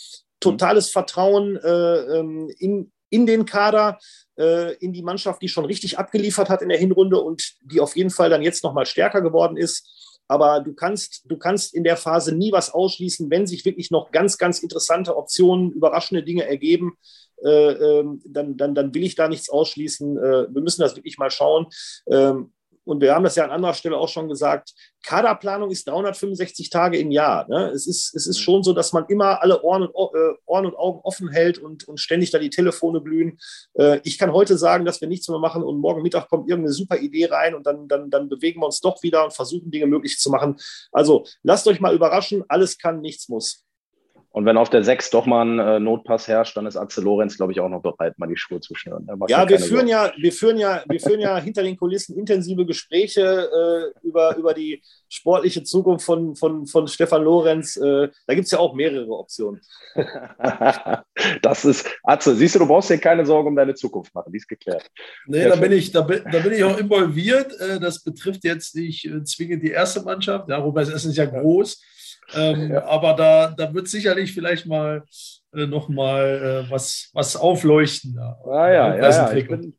[0.41, 3.97] totales Vertrauen äh, ähm, in, in den Kader,
[4.37, 7.95] äh, in die Mannschaft, die schon richtig abgeliefert hat in der Hinrunde und die auf
[7.95, 9.87] jeden Fall dann jetzt nochmal stärker geworden ist.
[10.27, 14.11] Aber du kannst, du kannst in der Phase nie was ausschließen, wenn sich wirklich noch
[14.11, 16.97] ganz, ganz interessante Optionen, überraschende Dinge ergeben.
[17.43, 20.17] Äh, ähm, dann, dann, dann will ich da nichts ausschließen.
[20.17, 21.67] Äh, wir müssen das wirklich mal schauen.
[22.07, 22.53] Ähm,
[22.91, 24.73] und wir haben das ja an anderer Stelle auch schon gesagt,
[25.03, 27.47] Kaderplanung ist 365 Tage im Jahr.
[27.47, 27.69] Ne?
[27.69, 28.43] Es, ist, es ist mhm.
[28.43, 31.87] schon so, dass man immer alle Ohren und, äh, Ohren und Augen offen hält und,
[31.87, 33.39] und ständig da die Telefone blühen.
[33.73, 36.73] Äh, ich kann heute sagen, dass wir nichts mehr machen und morgen Mittag kommt irgendeine
[36.73, 39.87] super Idee rein und dann, dann, dann bewegen wir uns doch wieder und versuchen Dinge
[39.87, 40.57] möglich zu machen.
[40.91, 43.63] Also lasst euch mal überraschen, alles kann, nichts muss.
[44.33, 47.35] Und wenn auf der 6 doch mal ein äh, Notpass herrscht, dann ist Axel Lorenz,
[47.35, 49.05] glaube ich, auch noch bereit, mal die Schuhe zu schnüren.
[49.27, 53.21] Ja, wir führen ja, wir führen ja, wir führen ja hinter den Kulissen intensive Gespräche
[53.21, 57.75] äh, über, über die sportliche Zukunft von, von, von Stefan Lorenz.
[57.75, 59.59] Äh, da gibt es ja auch mehrere Optionen.
[61.41, 64.37] das ist, Atze, siehst du, du brauchst dir keine Sorgen um deine Zukunft machen, die
[64.37, 64.89] ist geklärt.
[65.27, 67.51] Nee, da bin, ich, da, bin, da bin ich auch involviert.
[67.59, 70.47] Äh, das betrifft jetzt nicht äh, zwingend die erste Mannschaft.
[70.47, 71.81] Ja, Robert Essen ist ja groß.
[72.33, 72.85] Ähm, ja.
[72.85, 75.03] Aber da, da wird sicherlich vielleicht mal
[75.53, 78.15] äh, noch mal äh, was, was aufleuchten.
[78.15, 78.39] Da.
[78.45, 79.33] Ah, ja, ja, ja.
[79.33, 79.75] Ich, bin,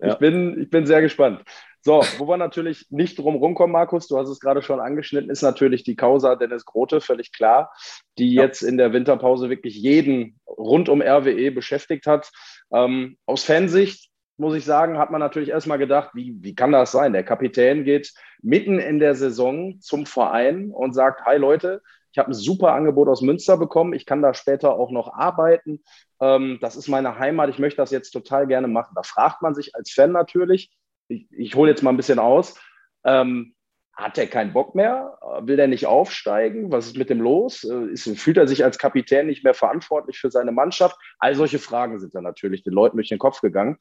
[0.00, 1.42] ich, bin, ich bin sehr gespannt.
[1.82, 5.40] So, wo wir natürlich nicht drum rumkommen, Markus, du hast es gerade schon angeschnitten, ist
[5.40, 7.72] natürlich die Causa Dennis Grote, völlig klar,
[8.18, 8.42] die ja.
[8.42, 12.30] jetzt in der Winterpause wirklich jeden rund um RWE beschäftigt hat.
[12.70, 14.09] Ähm, aus Fansicht,
[14.40, 17.12] muss ich sagen, hat man natürlich erstmal gedacht, wie, wie kann das sein?
[17.12, 22.30] Der Kapitän geht mitten in der Saison zum Verein und sagt, hi Leute, ich habe
[22.30, 25.84] ein super Angebot aus Münster bekommen, ich kann da später auch noch arbeiten.
[26.20, 28.94] Ähm, das ist meine Heimat, ich möchte das jetzt total gerne machen.
[28.96, 30.72] Da fragt man sich als Fan natürlich,
[31.08, 32.58] ich, ich hole jetzt mal ein bisschen aus,
[33.04, 33.54] ähm,
[34.00, 35.18] hat er keinen Bock mehr?
[35.42, 36.72] Will er nicht aufsteigen?
[36.72, 37.64] Was ist mit dem los?
[37.64, 40.96] Äh, ist, fühlt er sich als Kapitän nicht mehr verantwortlich für seine Mannschaft?
[41.18, 43.76] All solche Fragen sind dann natürlich den Leuten durch den Kopf gegangen.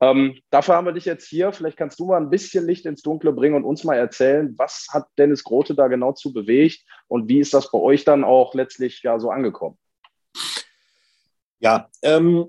[0.00, 1.52] Ähm, dafür haben wir dich jetzt hier.
[1.52, 4.86] Vielleicht kannst du mal ein bisschen Licht ins Dunkle bringen und uns mal erzählen, was
[4.90, 8.54] hat Dennis Grote da genau zu bewegt und wie ist das bei euch dann auch
[8.54, 9.76] letztlich ja so angekommen?
[11.58, 12.46] Ja, ähm,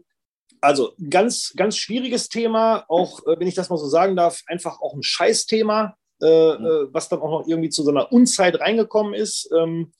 [0.61, 4.81] also ganz, ganz schwieriges Thema, auch äh, wenn ich das mal so sagen darf, einfach
[4.81, 9.13] auch ein Scheißthema äh, äh, was dann auch noch irgendwie zu so einer Unzeit reingekommen
[9.13, 9.49] ist.
[9.51, 9.91] Ähm,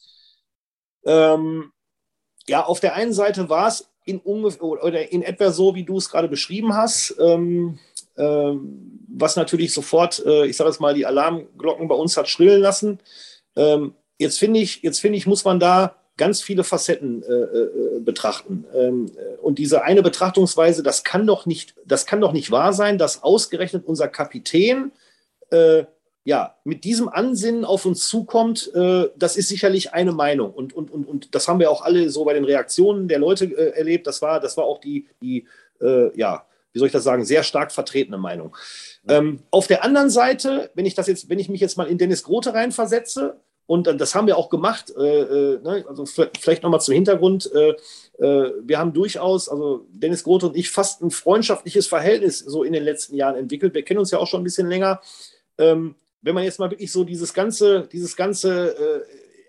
[1.06, 1.72] ähm,
[2.48, 5.98] ja, auf der einen Seite war es in ungefähr oder in etwa so, wie du
[5.98, 7.80] es gerade beschrieben hast, ähm,
[8.18, 12.62] ähm was natürlich sofort, äh, ich sage jetzt mal, die Alarmglocken bei uns hat schrillen
[12.62, 13.00] lassen.
[13.56, 18.00] Ähm, jetzt finde ich, jetzt finde ich, muss man da ganz viele Facetten äh, äh,
[18.00, 18.66] betrachten.
[18.74, 22.98] Ähm, und diese eine Betrachtungsweise, das kann doch nicht, das kann doch nicht wahr sein,
[22.98, 24.92] dass ausgerechnet unser Kapitän
[25.50, 25.86] äh,
[26.26, 30.52] ja, mit diesem Ansinnen auf uns zukommt, äh, das ist sicherlich eine Meinung.
[30.52, 33.46] Und, und, und, und das haben wir auch alle so bei den Reaktionen der Leute
[33.46, 34.08] äh, erlebt.
[34.08, 35.46] Das war, das war auch die, die
[35.82, 38.58] äh, ja, wie soll ich das sagen, sehr stark vertretene Meinung.
[39.08, 42.00] Ähm, auf der anderen Seite, wenn ich das jetzt, wenn ich mich jetzt mal in
[42.00, 45.86] Dennis Grote reinversetze, und das haben wir auch gemacht, äh, äh, ne?
[45.88, 47.74] also vielleicht nochmal zum Hintergrund, äh,
[48.18, 52.84] wir haben durchaus, also Dennis Grote und ich, fast ein freundschaftliches Verhältnis so in den
[52.84, 53.74] letzten Jahren entwickelt.
[53.74, 55.02] Wir kennen uns ja auch schon ein bisschen länger.
[55.58, 59.04] Ähm, wenn man jetzt mal wirklich so dieses ganze, dieses ganze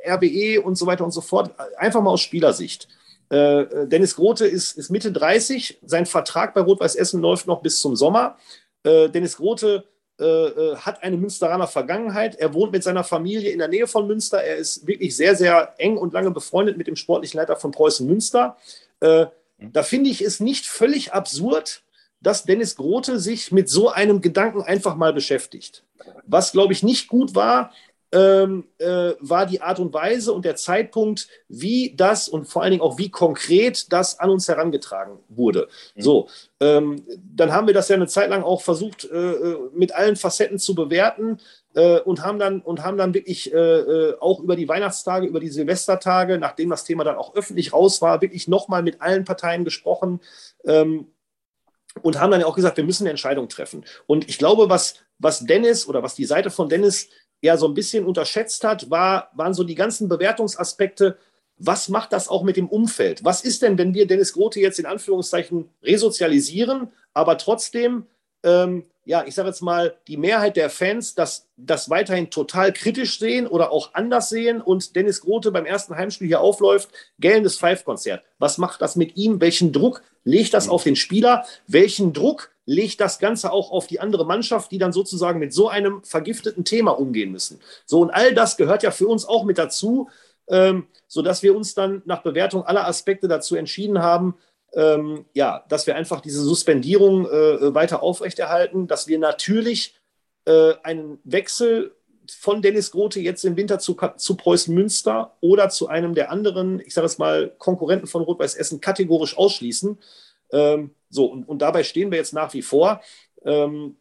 [0.05, 2.87] äh, RWE und so weiter und so fort, einfach mal aus Spielersicht.
[3.31, 7.81] Äh, Dennis Grote ist, ist Mitte 30, sein Vertrag bei Rot-Weiß Essen läuft noch bis
[7.81, 8.37] zum Sommer.
[8.85, 9.85] Äh, Dennis Grote
[10.21, 12.37] äh, äh, hat eine Münsteraner Vergangenheit.
[12.37, 14.43] Er wohnt mit seiner Familie in der Nähe von Münster.
[14.43, 18.07] Er ist wirklich sehr, sehr eng und lange befreundet mit dem sportlichen Leiter von Preußen
[18.07, 18.59] Münster.
[19.01, 19.27] Äh,
[19.59, 21.83] da finde ich es nicht völlig absurd,
[22.21, 25.85] dass Dennis Grote sich mit so einem Gedanken einfach mal beschäftigt.
[26.27, 27.73] Was, glaube ich, nicht gut war,
[28.13, 32.71] ähm, äh, war die Art und Weise und der Zeitpunkt, wie das und vor allen
[32.71, 35.69] Dingen auch wie konkret das an uns herangetragen wurde.
[35.97, 36.01] Mhm.
[36.01, 36.29] So,
[36.61, 40.17] ähm, dann haben wir das ja eine Zeit lang auch versucht, äh, äh mit allen
[40.17, 41.39] Facetten zu bewerten
[41.75, 45.41] äh, und haben dann und haben dann wirklich äh, äh, auch über die Weihnachtstage, über
[45.41, 49.65] die Silvestertage, nachdem das Thema dann auch öffentlich raus war, wirklich nochmal mit allen Parteien
[49.65, 50.21] gesprochen.
[50.65, 51.09] Ähm,
[52.03, 53.85] und haben dann ja auch gesagt, wir müssen eine Entscheidung treffen.
[54.07, 57.09] Und ich glaube, was, was Dennis oder was die Seite von Dennis
[57.41, 61.19] ja so ein bisschen unterschätzt hat, war, waren so die ganzen Bewertungsaspekte.
[61.59, 63.25] Was macht das auch mit dem Umfeld?
[63.25, 68.07] Was ist denn, wenn wir Dennis Grote jetzt in Anführungszeichen resozialisieren, aber trotzdem
[68.43, 73.21] ähm, ja, ich sage jetzt mal, die Mehrheit der Fans das, das weiterhin total kritisch
[73.21, 78.25] sehen oder auch anders sehen und Dennis Grote beim ersten Heimspiel hier aufläuft, gellendes Five-Konzert.
[78.39, 79.41] Was macht das mit ihm?
[79.41, 81.47] Welchen Druck legt das auf den Spieler?
[81.67, 85.69] Welchen Druck legt das Ganze auch auf die andere Mannschaft, die dann sozusagen mit so
[85.69, 87.61] einem vergifteten Thema umgehen müssen?
[87.87, 90.11] So, und all das gehört ja für uns auch mit dazu,
[90.49, 94.35] ähm, sodass wir uns dann nach Bewertung aller Aspekte dazu entschieden haben,
[94.75, 99.95] ähm, ja, dass wir einfach diese Suspendierung äh, weiter aufrechterhalten, dass wir natürlich
[100.45, 101.96] äh, einen Wechsel
[102.31, 106.81] von Dennis Grote jetzt im Winter zu, zu Preußen Münster oder zu einem der anderen,
[106.81, 109.99] ich sage es mal, Konkurrenten von Rot-Weiß Essen kategorisch ausschließen.
[110.53, 113.01] Ähm, so, und, und, dabei stehen wir jetzt nach wie vor.
[113.45, 113.97] Ähm,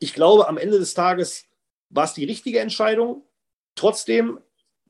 [0.00, 1.44] ich glaube, am Ende des Tages
[1.90, 3.22] war es die richtige Entscheidung.
[3.74, 4.40] Trotzdem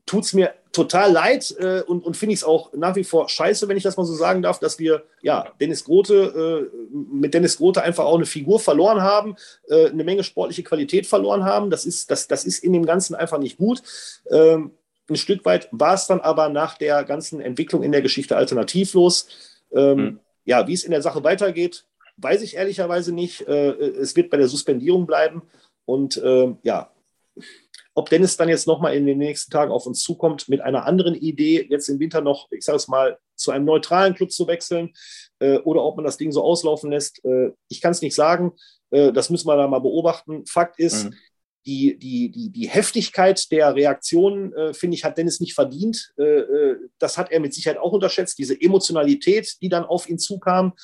[0.06, 3.30] tut es mir total leid äh, und, und finde ich es auch nach wie vor
[3.30, 7.32] scheiße, wenn ich das mal so sagen darf, dass wir ja Dennis Grote äh, mit
[7.32, 9.36] Dennis Grote einfach auch eine Figur verloren haben,
[9.68, 11.70] äh, eine Menge sportliche Qualität verloren haben.
[11.70, 13.82] Das ist, das, das ist in dem Ganzen einfach nicht gut.
[14.30, 14.72] Ähm,
[15.08, 19.28] ein Stück weit war es dann aber nach der ganzen Entwicklung in der Geschichte alternativlos.
[19.72, 20.20] Ähm, mhm.
[20.44, 21.86] Ja, wie es in der Sache weitergeht,
[22.18, 23.48] weiß ich ehrlicherweise nicht.
[23.48, 25.42] Äh, es wird bei der Suspendierung bleiben.
[25.86, 26.90] Und ähm, ja,
[27.96, 31.14] ob Dennis dann jetzt nochmal in den nächsten Tagen auf uns zukommt mit einer anderen
[31.14, 34.92] Idee, jetzt im Winter noch, ich sage es mal, zu einem neutralen Club zu wechseln
[35.38, 38.52] äh, oder ob man das Ding so auslaufen lässt, äh, ich kann es nicht sagen.
[38.90, 40.44] Äh, das müssen wir da mal beobachten.
[40.44, 41.14] Fakt ist, mhm.
[41.64, 46.12] die, die, die, die Heftigkeit der Reaktionen, äh, finde ich, hat Dennis nicht verdient.
[46.18, 50.18] Äh, äh, das hat er mit Sicherheit auch unterschätzt, diese Emotionalität, die dann auf ihn
[50.18, 50.74] zukam.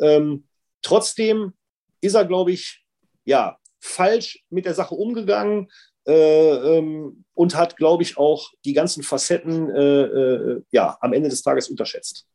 [0.00, 0.44] Ähm,
[0.82, 1.52] trotzdem
[2.00, 2.84] ist er, glaube ich,
[3.24, 5.68] ja, falsch mit der Sache umgegangen.
[6.10, 11.28] Äh, ähm, und hat, glaube ich, auch die ganzen Facetten äh, äh, ja, am Ende
[11.28, 12.26] des Tages unterschätzt.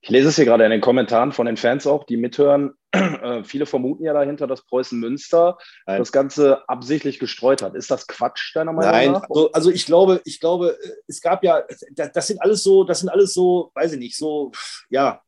[0.00, 2.72] Ich lese es hier gerade in den Kommentaren von den Fans auch, die mithören.
[2.92, 5.98] Äh, viele vermuten ja dahinter, dass Preußen Münster Nein.
[5.98, 7.76] das Ganze absichtlich gestreut hat.
[7.76, 9.22] Ist das Quatsch deiner Meinung Nein, nach?
[9.28, 13.10] Also, also ich glaube, ich glaube, es gab ja, das sind alles so, das sind
[13.10, 14.50] alles so, weiß ich nicht, so,
[14.88, 15.20] ja,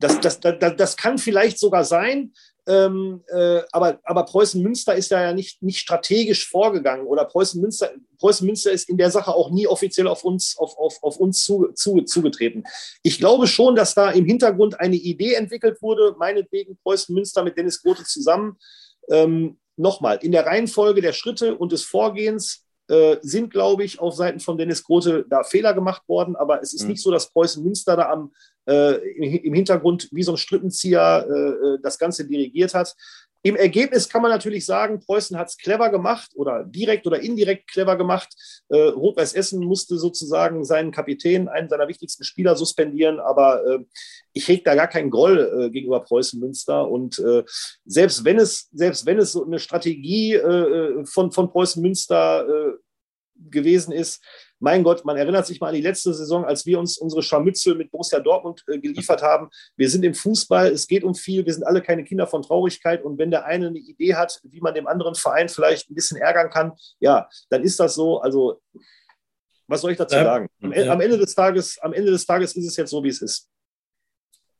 [0.00, 2.32] das, das, das, das kann vielleicht sogar sein,
[2.70, 8.70] ähm, äh, aber, aber Preußen-Münster ist ja nicht, nicht strategisch vorgegangen oder Preußen-Münster Preußen Münster
[8.70, 12.02] ist in der Sache auch nie offiziell auf uns, auf, auf, auf uns zu, zu,
[12.02, 12.64] zugetreten.
[13.02, 17.56] Ich glaube schon, dass da im Hintergrund eine Idee entwickelt wurde, meinetwegen Preußen Münster mit
[17.56, 18.58] Dennis Grote zusammen.
[19.10, 24.14] Ähm, Nochmal, in der Reihenfolge der Schritte und des Vorgehens äh, sind, glaube ich, auf
[24.14, 26.90] Seiten von Dennis Grote da Fehler gemacht worden, aber es ist mhm.
[26.90, 28.30] nicht so, dass Preußen Münster da am,
[28.66, 32.94] im, Hintergrund wie so ein Strippenzieher äh, äh, das Ganze dirigiert hat.
[33.42, 37.70] Im Ergebnis kann man natürlich sagen, Preußen hat es clever gemacht oder direkt oder indirekt
[37.70, 38.28] clever gemacht.
[38.68, 43.78] Äh, Rot-Weiß Essen musste sozusagen seinen Kapitän, einen seiner wichtigsten Spieler, suspendieren, aber äh,
[44.34, 46.86] ich hege da gar keinen Groll äh, gegenüber Preußen Münster.
[46.86, 47.42] Und äh,
[47.86, 52.72] selbst wenn es, selbst wenn es so eine Strategie äh, von, von Preußen Münster äh,
[53.50, 54.22] gewesen ist,
[54.60, 57.74] mein Gott, man erinnert sich mal an die letzte Saison, als wir uns unsere Scharmützel
[57.74, 59.48] mit Borussia Dortmund äh, geliefert haben.
[59.76, 63.02] Wir sind im Fußball, es geht um viel, wir sind alle keine Kinder von Traurigkeit.
[63.02, 66.18] Und wenn der eine eine Idee hat, wie man dem anderen Verein vielleicht ein bisschen
[66.18, 68.20] ärgern kann, ja, dann ist das so.
[68.20, 68.60] Also,
[69.66, 70.48] was soll ich dazu ja, sagen?
[70.62, 70.92] Am, ja.
[70.92, 73.48] am, Ende des Tages, am Ende des Tages ist es jetzt so, wie es ist.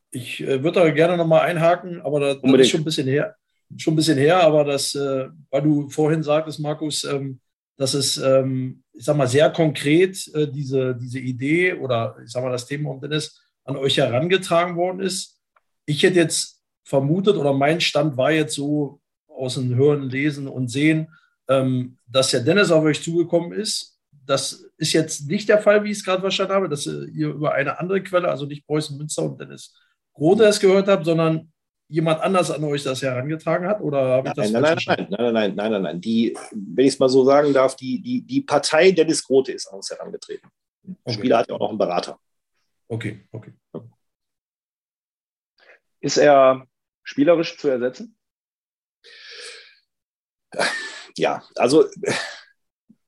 [0.09, 3.35] Ich äh, würde da gerne nochmal einhaken, aber das, das, ist schon ein bisschen her.
[3.77, 7.39] Schon ein bisschen her, aber das, äh, weil du vorhin sagtest, Markus, ähm,
[7.81, 12.43] dass es, ähm, ich sag mal, sehr konkret äh, diese, diese Idee oder ich sag
[12.43, 15.41] mal, das Thema um Dennis an euch herangetragen worden ist.
[15.87, 20.67] Ich hätte jetzt vermutet oder mein Stand war jetzt so aus dem Hören, Lesen und
[20.67, 21.07] Sehen,
[21.47, 23.97] ähm, dass der Dennis auf euch zugekommen ist.
[24.27, 27.53] Das ist jetzt nicht der Fall, wie ich es gerade verstanden habe, dass ihr über
[27.53, 29.75] eine andere Quelle, also nicht Preußen Münster und Dennis
[30.13, 31.50] Grote es gehört habt, sondern
[31.91, 33.81] jemand anders an euch das herangetragen hat?
[33.81, 36.01] Oder habe ich das nein, nein, nein, nein, nein, nein, nein, nein.
[36.01, 39.67] Die, wenn ich es mal so sagen darf, die, die, die Partei Dennis Grote ist
[39.67, 40.49] an uns herangetreten.
[40.83, 41.13] Der okay.
[41.13, 42.17] Spieler hat ja auch noch einen Berater.
[42.87, 43.53] Okay, okay.
[45.99, 46.65] Ist er
[47.03, 48.15] spielerisch zu ersetzen?
[51.17, 51.85] Ja, also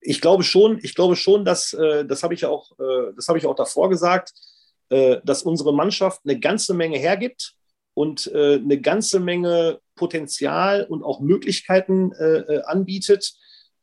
[0.02, 3.38] ich glaube schon, ich glaube schon, dass äh, das habe ich auch, äh, das habe
[3.38, 4.34] ich auch davor gesagt,
[4.90, 7.56] äh, dass unsere Mannschaft eine ganze Menge hergibt
[7.94, 13.34] und äh, eine ganze Menge Potenzial und auch Möglichkeiten äh, äh, anbietet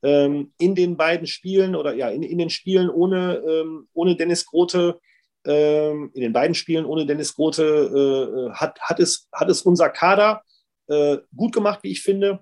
[0.02, 4.46] ähm, in den beiden Spielen oder ja, in, in den Spielen ohne, ähm, ohne Dennis
[4.46, 4.98] Grote,
[5.46, 9.88] ähm, in den beiden Spielen ohne Dennis Grote äh, hat, hat, es, hat es unser
[9.88, 10.42] Kader
[10.88, 12.40] äh, gut gemacht, wie ich finde.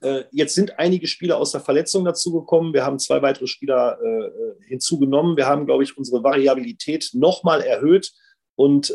[0.00, 2.72] Äh, jetzt sind einige Spieler aus der Verletzung dazugekommen.
[2.72, 3.98] Wir haben zwei weitere Spieler
[4.66, 5.36] hinzugenommen.
[5.36, 8.12] Wir haben, glaube ich, unsere Variabilität nochmal erhöht
[8.54, 8.92] und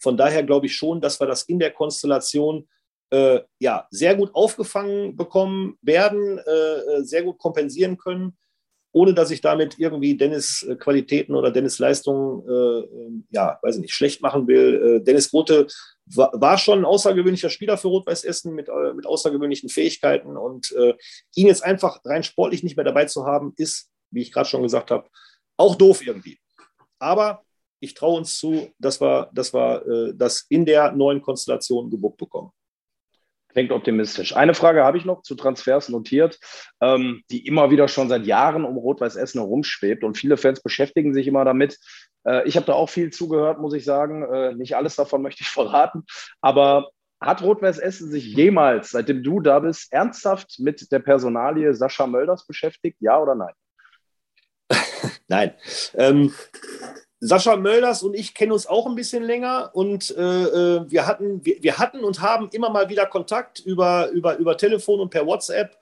[0.00, 2.68] von daher glaube ich schon, dass wir das in der Konstellation
[3.10, 8.36] äh, ja, sehr gut aufgefangen bekommen werden, äh, äh sehr gut kompensieren können,
[8.92, 13.76] ohne dass ich damit irgendwie Dennis äh, Qualitäten oder Dennis Leistungen, äh, ähm, ja, weiß
[13.76, 14.98] ich nicht, schlecht machen will.
[15.00, 15.66] Äh, Dennis Grote
[16.06, 20.74] war, war, schon ein außergewöhnlicher Spieler für Rot-Weiß Essen mit, mit außergewöhnlichen Fähigkeiten und
[21.34, 24.62] ihn jetzt einfach rein sportlich nicht mehr dabei zu haben, ist, wie ich gerade schon
[24.62, 25.06] gesagt habe,
[25.58, 26.38] auch doof irgendwie.
[26.98, 27.44] Aber
[27.80, 32.18] ich traue uns zu, dass wir, dass wir äh, das in der neuen Konstellation gebuckt
[32.18, 32.50] bekommen.
[33.50, 34.36] Klingt optimistisch.
[34.36, 36.38] Eine Frage habe ich noch zu Transfers notiert,
[36.80, 41.14] ähm, die immer wieder schon seit Jahren um Rot-Weiß Essen herumschwebt und viele Fans beschäftigen
[41.14, 41.78] sich immer damit.
[42.24, 44.22] Äh, ich habe da auch viel zugehört, muss ich sagen.
[44.22, 46.04] Äh, nicht alles davon möchte ich verraten,
[46.40, 52.06] aber hat Rot-Weiß Essen sich jemals, seitdem du da bist, ernsthaft mit der Personalie Sascha
[52.06, 52.98] Mölders beschäftigt?
[53.00, 53.54] Ja oder nein?
[55.28, 55.54] nein.
[55.94, 56.32] Ähm,
[57.20, 61.44] Sascha Mölders und ich kennen uns auch ein bisschen länger und äh, äh, wir, hatten,
[61.44, 65.26] wir, wir, hatten und haben immer mal wieder Kontakt über, über, über Telefon und per
[65.26, 65.76] WhatsApp.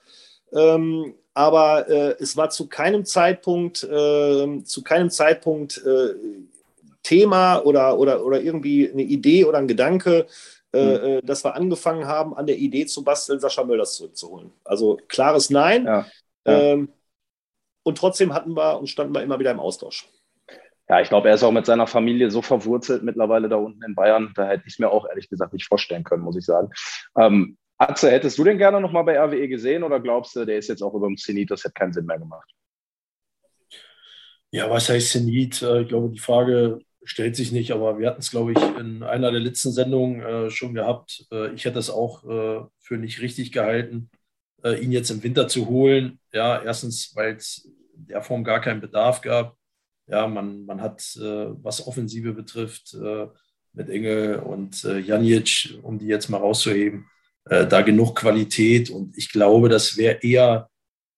[0.51, 6.15] Ähm, aber äh, es war zu keinem Zeitpunkt, äh, zu keinem Zeitpunkt äh,
[7.03, 10.25] Thema oder, oder, oder irgendwie eine Idee oder ein Gedanke,
[10.73, 11.21] mhm.
[11.23, 14.51] dass wir angefangen haben, an der Idee zu basteln, Sascha Mölders zurückzuholen.
[14.65, 15.85] Also klares Nein.
[15.85, 16.05] Ja.
[16.45, 16.59] Ja.
[16.59, 16.89] Ähm,
[17.83, 20.09] und trotzdem hatten wir und standen wir immer wieder im Austausch.
[20.89, 23.95] Ja, ich glaube, er ist auch mit seiner Familie so verwurzelt mittlerweile da unten in
[23.95, 24.31] Bayern.
[24.35, 26.69] Da hätte ich mir auch ehrlich gesagt nicht vorstellen können, muss ich sagen.
[27.17, 30.69] Ähm, Atze, hättest du den gerne nochmal bei RWE gesehen oder glaubst du, der ist
[30.69, 32.49] jetzt auch über dem Zenit, das hätte keinen Sinn mehr gemacht?
[34.51, 35.61] Ja, was heißt Zenit?
[35.61, 39.03] Äh, ich glaube, die Frage stellt sich nicht, aber wir hatten es, glaube ich, in
[39.03, 41.25] einer der letzten Sendungen äh, schon gehabt.
[41.31, 42.23] Äh, ich hätte es auch
[42.79, 44.09] für nicht richtig gehalten,
[44.63, 46.19] ihn jetzt im Winter zu holen.
[46.31, 49.56] Ja, erstens, weil es in der Form gar keinen Bedarf gab.
[50.07, 53.27] Ja, man, man hat, äh, was Offensive betrifft, äh,
[53.73, 57.05] mit Engel und äh, Janic, um die jetzt mal rauszuheben,
[57.45, 58.89] äh, da genug Qualität.
[58.89, 60.69] Und ich glaube, das wäre eher,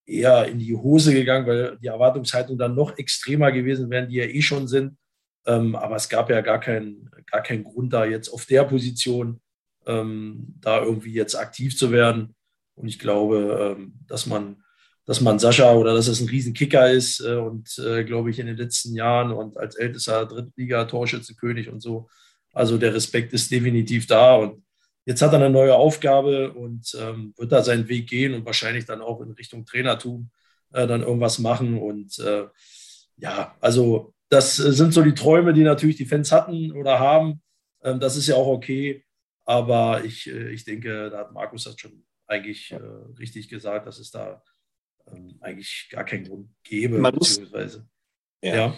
[0.06, 4.26] eher in die Hose gegangen, weil die Erwartungshaltung dann noch extremer gewesen wären, die ja
[4.26, 4.98] eh schon sind.
[5.46, 9.40] Ähm, aber es gab ja gar keinen gar keinen Grund, da jetzt auf der Position
[9.86, 12.36] ähm, da irgendwie jetzt aktiv zu werden.
[12.76, 14.64] Und ich glaube, ähm, dass man
[15.10, 18.46] dass man Sascha oder dass es ein Riesenkicker ist äh, und äh, glaube ich in
[18.46, 22.08] den letzten Jahren und als ältester Drittliga-Torschützenkönig und so.
[22.54, 24.64] Also der Respekt ist definitiv da und
[25.06, 28.86] jetzt hat er eine neue Aufgabe und ähm, wird da seinen Weg gehen und wahrscheinlich
[28.86, 30.30] dann auch in Richtung Trainertum
[30.74, 31.80] äh, dann irgendwas machen.
[31.80, 32.46] Und äh,
[33.18, 37.42] ja, also das sind so die Träume, die natürlich die Fans hatten oder haben.
[37.82, 39.04] Ähm, das ist ja auch okay.
[39.44, 42.80] Aber ich, äh, ich denke, da hat Markus das schon eigentlich äh,
[43.18, 44.44] richtig gesagt, dass es da
[45.14, 46.98] ähm, eigentlich gar keinen Grund gäbe.
[46.98, 47.42] Man muss,
[48.42, 48.56] ja.
[48.56, 48.76] ja.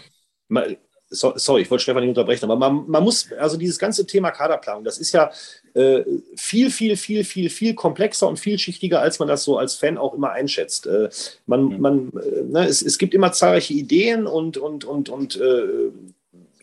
[0.48, 0.78] Man,
[1.12, 4.84] sorry, ich wollte Stefan nicht unterbrechen, aber man, man, muss, also dieses ganze Thema Kaderplanung,
[4.84, 5.32] das ist ja
[5.74, 6.04] äh,
[6.36, 10.14] viel, viel, viel, viel, viel komplexer und vielschichtiger, als man das so als Fan auch
[10.14, 10.88] immer einschätzt.
[10.88, 11.10] Äh,
[11.46, 11.80] man, mhm.
[11.82, 15.92] man, äh, ne, es, es gibt immer zahlreiche Ideen und, und, und, und äh,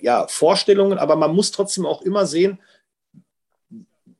[0.00, 2.58] ja, Vorstellungen, aber man muss trotzdem auch immer sehen,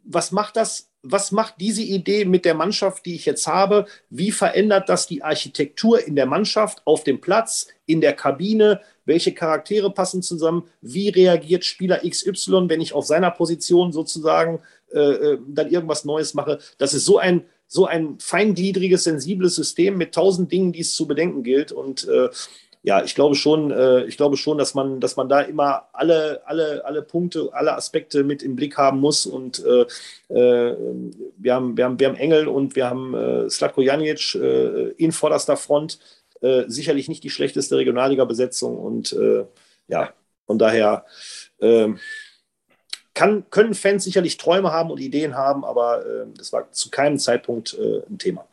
[0.04, 3.86] was macht das was macht diese Idee mit der Mannschaft, die ich jetzt habe?
[4.10, 8.80] Wie verändert das die Architektur in der Mannschaft, auf dem Platz, in der Kabine?
[9.04, 10.64] Welche Charaktere passen zusammen?
[10.80, 14.60] Wie reagiert Spieler XY, wenn ich auf seiner Position sozusagen
[14.92, 16.58] äh, äh, dann irgendwas Neues mache?
[16.78, 21.06] Das ist so ein, so ein feingliedriges, sensibles System mit tausend Dingen, die es zu
[21.06, 21.70] bedenken gilt.
[21.70, 22.28] Und äh,
[22.82, 26.42] ja, ich glaube schon, äh, ich glaube schon, dass man, dass man da immer alle,
[26.46, 29.26] alle, alle Punkte, alle Aspekte mit im Blick haben muss.
[29.26, 29.82] Und äh,
[30.32, 30.76] äh,
[31.36, 35.12] wir, haben, wir, haben, wir haben Engel und wir haben äh, Slatko Janic äh, in
[35.12, 35.98] vorderster Front.
[36.40, 38.78] Äh, sicherlich nicht die schlechteste Regionalliga-Besetzung.
[38.78, 39.44] Und äh,
[39.88, 40.12] ja,
[40.46, 41.04] von daher
[43.12, 46.04] kann, können Fans sicherlich Träume haben und Ideen haben, aber
[46.36, 48.46] das war zu keinem Zeitpunkt ein Thema.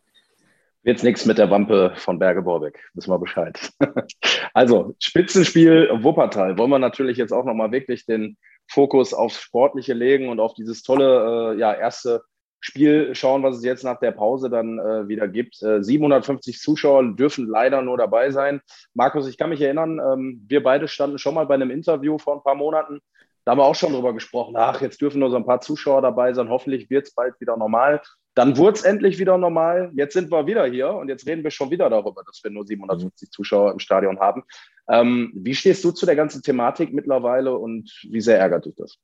[0.85, 2.79] Jetzt nichts mit der Wampe von Berge Borbeck.
[2.93, 3.71] Wissen wir Bescheid.
[4.53, 6.59] also, Spitzenspiel Wuppertal.
[6.59, 10.83] Wollen wir natürlich jetzt auch nochmal wirklich den Fokus aufs Sportliche legen und auf dieses
[10.83, 12.23] tolle, äh, ja, erste
[12.59, 15.59] Spiel schauen, was es jetzt nach der Pause dann äh, wieder gibt.
[15.63, 18.61] Äh, 750 Zuschauer dürfen leider nur dabei sein.
[18.93, 22.35] Markus, ich kann mich erinnern, ähm, wir beide standen schon mal bei einem Interview vor
[22.35, 22.99] ein paar Monaten.
[23.43, 24.55] Da haben wir auch schon drüber gesprochen.
[24.55, 26.49] Ach, jetzt dürfen nur so ein paar Zuschauer dabei sein.
[26.49, 28.01] Hoffentlich wird es bald wieder normal.
[28.35, 29.91] Dann wurde es endlich wieder normal.
[29.95, 32.67] Jetzt sind wir wieder hier und jetzt reden wir schon wieder darüber, dass wir nur
[32.67, 34.43] 750 Zuschauer im Stadion haben.
[34.89, 38.97] Ähm, wie stehst du zu der ganzen Thematik mittlerweile und wie sehr ärgert dich das?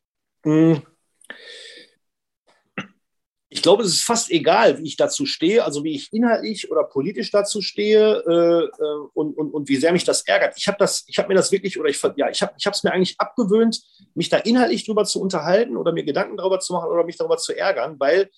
[0.43, 0.82] Hm.
[3.53, 6.86] Ich glaube, es ist fast egal, wie ich dazu stehe, also wie ich inhaltlich oder
[6.86, 10.55] politisch dazu stehe äh, äh und, und, und wie sehr mich das ärgert.
[10.57, 12.75] Ich habe das, ich habe mir das wirklich oder ich ja, ich habe, ich habe
[12.75, 13.82] es mir eigentlich abgewöhnt,
[14.13, 17.38] mich da inhaltlich drüber zu unterhalten oder mir Gedanken darüber zu machen oder mich darüber
[17.38, 18.29] zu ärgern, weil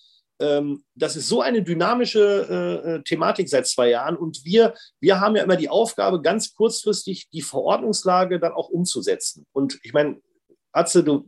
[0.44, 5.22] ähm, das ist so eine dynamische äh, äh, Thematik seit zwei Jahren und wir, wir
[5.22, 9.46] haben ja immer die Aufgabe, ganz kurzfristig die Verordnungslage dann auch umzusetzen.
[9.54, 10.20] Und ich meine,
[10.74, 11.26] Atze, du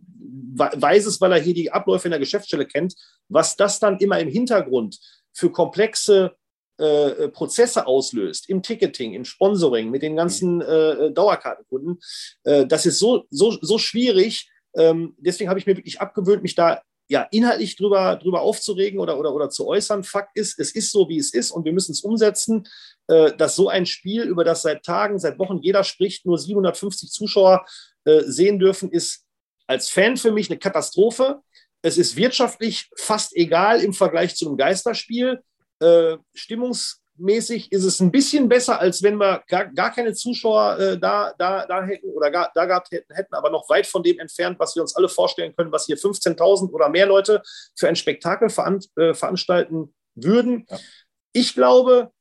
[0.57, 2.95] weißt es, weil er hier die Abläufe in der Geschäftsstelle kennt,
[3.29, 4.99] was das dann immer im Hintergrund
[5.33, 6.35] für komplexe
[6.79, 11.99] äh, äh Prozesse auslöst, im Ticketing, im Sponsoring, mit den ganzen äh, Dauerkartenkunden.
[12.43, 14.49] Äh, das ist so, so, so schwierig.
[14.75, 19.19] Ähm, deswegen habe ich mir wirklich abgewöhnt, mich da ja, inhaltlich drüber, drüber aufzuregen oder,
[19.19, 20.03] oder, oder zu äußern.
[20.03, 22.67] Fakt ist, es ist so, wie es ist und wir müssen es umsetzen,
[23.07, 27.11] äh, dass so ein Spiel, über das seit Tagen, seit Wochen jeder spricht, nur 750
[27.11, 27.65] Zuschauer
[28.05, 29.25] äh, sehen dürfen, ist
[29.67, 31.41] als Fan für mich eine Katastrophe.
[31.81, 35.41] Es ist wirtschaftlich fast egal im Vergleich zu einem Geisterspiel.
[35.79, 40.79] Äh, Stimmungs mäßig ist es ein bisschen besser, als wenn wir gar, gar keine Zuschauer
[40.79, 44.03] äh, da, da, da hätten oder gar, da gehabt hätten, hätten, aber noch weit von
[44.03, 47.41] dem entfernt, was wir uns alle vorstellen können, was hier 15.000 oder mehr Leute
[47.75, 50.65] für ein Spektakel veran, äh, veranstalten würden.
[50.69, 50.77] Ja.
[51.33, 52.11] Ich glaube,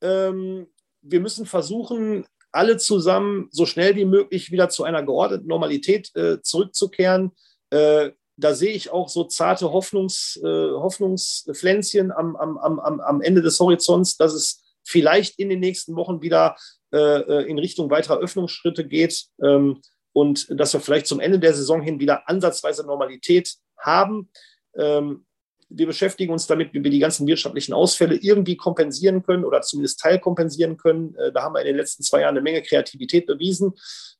[0.00, 0.66] ähm,
[1.02, 6.42] wir müssen versuchen, alle zusammen so schnell wie möglich wieder zu einer geordneten Normalität äh,
[6.42, 7.32] zurückzukehren.
[7.70, 8.10] Äh,
[8.40, 13.58] da sehe ich auch so zarte Hoffnungs, äh, Hoffnungspflänzchen am, am, am, am Ende des
[13.60, 16.56] Horizonts, dass es vielleicht in den nächsten Wochen wieder
[16.92, 19.80] äh, äh, in Richtung weiterer Öffnungsschritte geht ähm,
[20.12, 24.30] und dass wir vielleicht zum Ende der Saison hin wieder ansatzweise Normalität haben.
[24.76, 25.26] Ähm,
[25.68, 30.00] wir beschäftigen uns damit, wie wir die ganzen wirtschaftlichen Ausfälle irgendwie kompensieren können oder zumindest
[30.00, 31.14] teilkompensieren können.
[31.14, 33.74] Äh, da haben wir in den letzten zwei Jahren eine Menge Kreativität bewiesen.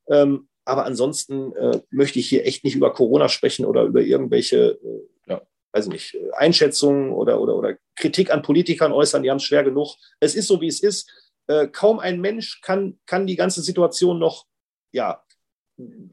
[0.07, 4.79] Ähm, aber ansonsten äh, möchte ich hier echt nicht über Corona sprechen oder über irgendwelche,
[4.83, 5.41] äh, ja,
[5.73, 9.23] weiß nicht, äh, Einschätzungen oder, oder, oder Kritik an Politikern äußern.
[9.23, 9.95] Die haben es schwer genug.
[10.19, 11.09] Es ist so, wie es ist.
[11.47, 14.45] Äh, kaum ein Mensch kann, kann die ganze Situation noch
[14.91, 15.23] ja,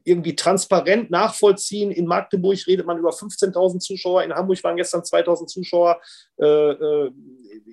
[0.03, 1.91] irgendwie transparent nachvollziehen.
[1.91, 5.99] In Magdeburg redet man über 15.000 Zuschauer, in Hamburg waren gestern 2.000 Zuschauer,
[6.37, 7.11] äh, äh,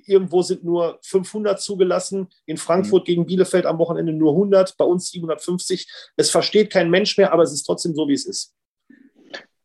[0.07, 3.07] irgendwo sind nur 500 zugelassen, in Frankfurt mhm.
[3.07, 5.87] gegen Bielefeld am Wochenende nur 100, bei uns 750.
[6.17, 8.55] Es versteht kein Mensch mehr, aber es ist trotzdem so, wie es ist.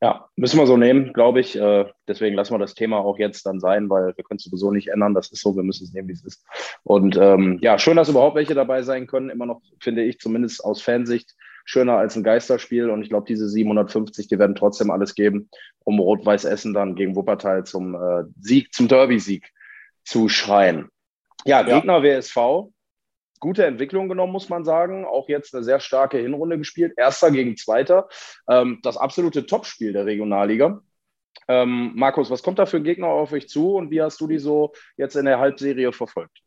[0.03, 1.55] Ja, müssen wir so nehmen, glaube ich.
[1.55, 4.71] Äh, deswegen lassen wir das Thema auch jetzt dann sein, weil wir können es sowieso
[4.71, 5.13] nicht ändern.
[5.13, 6.43] Das ist so, wir müssen es nehmen, wie es ist.
[6.83, 9.29] Und ähm, ja, schön, dass überhaupt welche dabei sein können.
[9.29, 11.35] Immer noch, finde ich, zumindest aus Fansicht,
[11.65, 12.89] schöner als ein Geisterspiel.
[12.89, 15.49] Und ich glaube, diese 750, die werden trotzdem alles geben,
[15.83, 19.51] um Rot-Weiß Essen dann gegen Wuppertal zum äh, Sieg, zum Derby-Sieg
[20.03, 20.89] zu schreien.
[21.45, 22.19] Ja, Gegner ja.
[22.19, 22.71] WSV,
[23.39, 25.05] gute Entwicklung genommen, muss man sagen.
[25.05, 26.93] Auch jetzt eine sehr starke Hinrunde gespielt.
[26.95, 28.07] Erster gegen Zweiter.
[28.47, 30.81] Ähm, das absolute Topspiel der Regionalliga.
[31.47, 34.27] Ähm, Markus, was kommt da für ein Gegner auf euch zu und wie hast du
[34.27, 36.39] die so jetzt in der Halbserie verfolgt?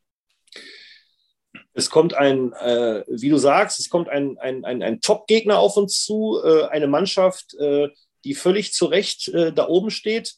[1.74, 5.76] Es kommt ein, äh, wie du sagst, es kommt ein, ein, ein, ein Top-Gegner auf
[5.76, 7.88] uns zu, äh, eine Mannschaft, äh,
[8.24, 10.34] die völlig zu Recht äh, da oben steht,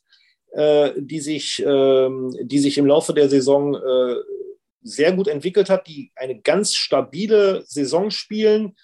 [0.53, 4.17] äh, die, sich, ähm, die sich im Laufe der Saison äh,
[4.83, 8.75] sehr gut entwickelt hat, die eine ganz stabile Saison spielen,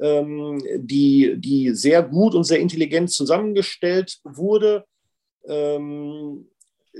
[0.00, 4.84] ähm, die, die sehr gut und sehr intelligent zusammengestellt wurde.
[5.46, 6.48] Ähm,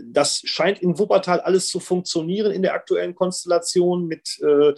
[0.04, 4.74] das scheint in Wuppertal alles zu funktionieren in der aktuellen Konstellation mit, äh,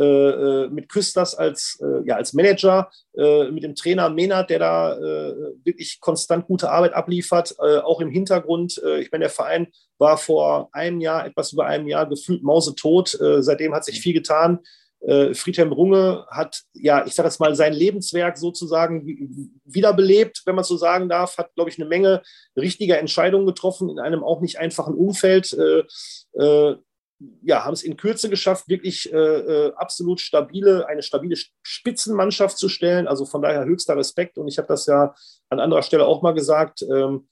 [0.00, 4.96] äh, mit Küsters als, äh, ja, als Manager, äh, mit dem Trainer Menard, der da
[4.96, 8.80] äh, wirklich konstant gute Arbeit abliefert, äh, auch im Hintergrund.
[8.98, 9.68] ich meine, der Verein
[9.98, 13.16] war vor einem Jahr, etwas über einem Jahr gefühlt mausetot.
[13.40, 14.60] seitdem hat sich viel getan.
[15.06, 20.64] Äh, Friedhelm Runge hat, ja, ich sage jetzt mal, sein Lebenswerk sozusagen wiederbelebt, wenn man
[20.64, 22.22] so sagen darf, hat, glaube ich, eine Menge
[22.56, 25.52] richtiger Entscheidungen getroffen in einem auch nicht einfachen Umfeld.
[25.52, 25.82] Äh,
[26.42, 26.76] äh,
[27.42, 32.68] ja, haben es in Kürze geschafft, wirklich äh, äh, absolut stabile, eine stabile Spitzenmannschaft zu
[32.68, 33.06] stellen.
[33.06, 34.38] Also von daher höchster Respekt.
[34.38, 35.14] Und ich habe das ja
[35.48, 36.82] an anderer Stelle auch mal gesagt.
[36.82, 37.28] Ähm,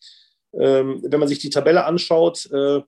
[0.59, 2.83] ähm, wenn man sich die Tabelle anschaut, äh,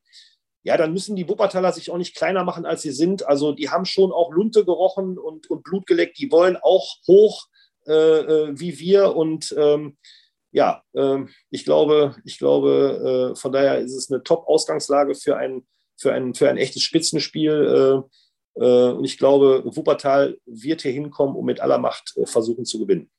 [0.64, 3.26] ja, dann müssen die Wuppertaler sich auch nicht kleiner machen, als sie sind.
[3.26, 6.18] Also die haben schon auch Lunte gerochen und, und Blut geleckt.
[6.18, 7.48] Die wollen auch hoch
[7.86, 9.14] äh, äh, wie wir.
[9.14, 9.98] Und ähm,
[10.52, 11.18] ja, äh,
[11.50, 15.66] ich glaube, ich glaube, äh, von daher ist es eine Top-Ausgangslage für ein,
[15.98, 18.06] für, ein, für ein echtes Spitzenspiel.
[18.58, 22.78] Äh, äh, und ich glaube, Wuppertal wird hier hinkommen und mit aller Macht versuchen zu
[22.78, 23.10] gewinnen.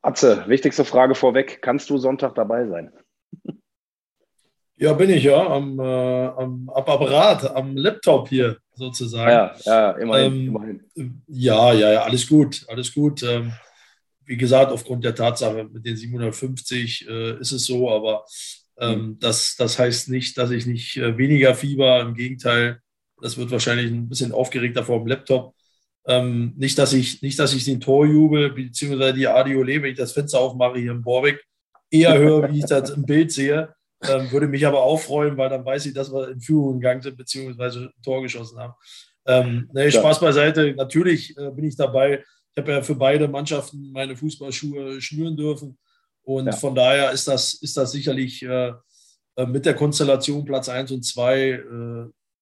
[0.00, 1.60] Atze, wichtigste Frage vorweg.
[1.60, 2.94] Kannst du Sonntag dabei sein?
[4.84, 9.30] Ja, bin ich ja am, äh, am, am Apparat, am Laptop hier sozusagen.
[9.30, 11.22] Ja, ja, immerhin, ähm, immerhin.
[11.26, 13.22] Ja, ja, ja, alles gut, alles gut.
[13.22, 13.54] Ähm,
[14.26, 18.26] wie gesagt, aufgrund der Tatsache mit den 750 äh, ist es so, aber
[18.78, 19.18] ähm, mhm.
[19.20, 22.80] das, das heißt nicht, dass ich nicht äh, weniger Fieber, im Gegenteil,
[23.22, 25.54] das wird wahrscheinlich ein bisschen aufgeregter vor dem Laptop.
[26.06, 30.12] Ähm, nicht, dass ich, nicht, dass ich den Torjubel beziehungsweise die Adiole, wenn ich das
[30.12, 31.42] Fenster aufmache hier in Borbeck,
[31.90, 33.74] eher höre, wie ich das im Bild sehe.
[34.08, 37.02] Ähm, würde mich aber auch freuen, weil dann weiß ich, dass wir in Führung gegangen
[37.02, 38.74] sind, beziehungsweise ein Tor geschossen haben.
[39.26, 40.74] Ähm, nee, Spaß beiseite.
[40.76, 42.24] Natürlich äh, bin ich dabei.
[42.52, 45.78] Ich habe ja für beide Mannschaften meine Fußballschuhe schnüren dürfen.
[46.22, 46.52] Und ja.
[46.52, 48.72] von daher ist das, ist das sicherlich äh,
[49.36, 51.60] äh mit der Konstellation Platz 1 und 2 äh,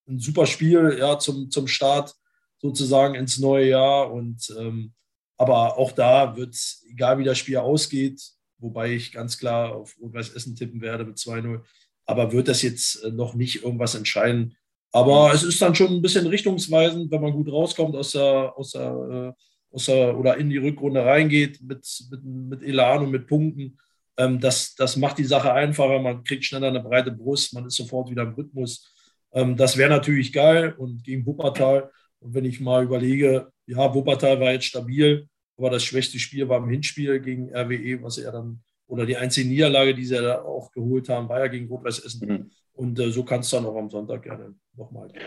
[0.08, 2.14] ein super Spiel ja, zum, zum Start
[2.58, 4.12] sozusagen ins neue Jahr.
[4.12, 4.92] Und ähm,
[5.36, 6.56] aber auch da wird,
[6.88, 8.20] egal wie das Spiel ausgeht,
[8.62, 11.60] wobei ich ganz klar auf Rot-Weiß Essen tippen werde mit 2-0.
[12.06, 14.56] Aber wird das jetzt äh, noch nicht irgendwas entscheiden?
[14.92, 18.72] Aber es ist dann schon ein bisschen richtungsweisend, wenn man gut rauskommt aus der, aus
[18.72, 23.26] der, äh, aus der oder in die Rückrunde reingeht mit, mit, mit Elan und mit
[23.26, 23.78] Punkten.
[24.18, 25.98] Ähm, das, das macht die Sache einfacher.
[25.98, 28.94] Man kriegt schneller eine breite Brust, man ist sofort wieder im Rhythmus.
[29.32, 31.90] Ähm, das wäre natürlich geil und gegen Wuppertal.
[32.20, 35.28] Und wenn ich mal überlege, ja, Wuppertal war jetzt stabil,
[35.62, 39.48] aber das schwächste Spiel war im Hinspiel gegen RWE, was er dann, oder die einzige
[39.48, 42.28] Niederlage, die sie da auch geholt haben, war ja gegen Rot-Weiß Essen.
[42.28, 42.50] Mhm.
[42.72, 45.22] Und äh, so kann es dann auch am Sonntag gerne nochmal gehen.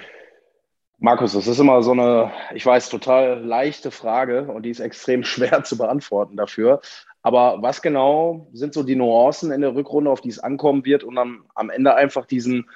[0.98, 5.24] Markus, das ist immer so eine, ich weiß, total leichte Frage und die ist extrem
[5.24, 6.82] schwer zu beantworten dafür.
[7.22, 11.06] Aber was genau sind so die Nuancen in der Rückrunde, auf die es ankommen wird,
[11.06, 12.70] um dann am Ende einfach diesen,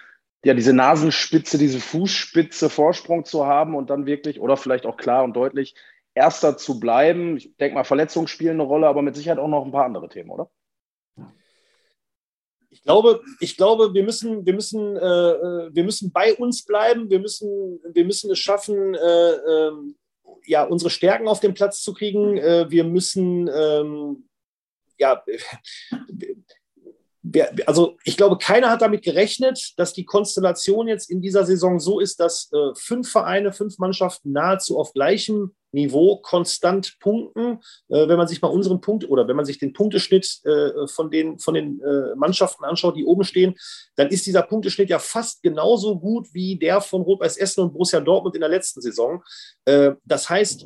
[0.45, 5.26] ja, diese Nasenspitze, diese Fußspitze Vorsprung zu haben und dann wirklich oder vielleicht auch klar
[5.26, 5.76] und deutlich
[6.20, 7.38] Erster zu bleiben.
[7.38, 10.09] Ich denke mal, Verletzungen spielen eine Rolle, aber mit Sicherheit auch noch ein paar andere
[10.09, 10.51] Themen, oder?
[12.70, 17.09] Ich glaube, ich glaube, wir müssen, wir müssen, äh, äh, wir müssen bei uns bleiben.
[17.09, 19.72] Wir müssen, wir müssen es schaffen, äh, äh,
[20.45, 22.38] ja, unsere Stärken auf den Platz zu kriegen.
[22.38, 24.28] Äh, wir müssen, ähm,
[24.97, 25.24] ja,
[27.65, 32.01] also ich glaube, keiner hat damit gerechnet, dass die Konstellation jetzt in dieser Saison so
[32.01, 37.59] ist, dass äh, fünf Vereine, fünf Mannschaften nahezu auf gleichem Niveau konstant punkten.
[37.89, 41.11] Äh, wenn man sich mal unseren Punkt oder wenn man sich den Punkteschnitt äh, von
[41.11, 43.55] den, von den äh, Mannschaften anschaut, die oben stehen,
[43.95, 47.99] dann ist dieser Punkteschnitt ja fast genauso gut wie der von Rot-Weiß Essen und Borussia
[47.99, 49.24] Dortmund in der letzten Saison.
[49.65, 50.65] Äh, das heißt,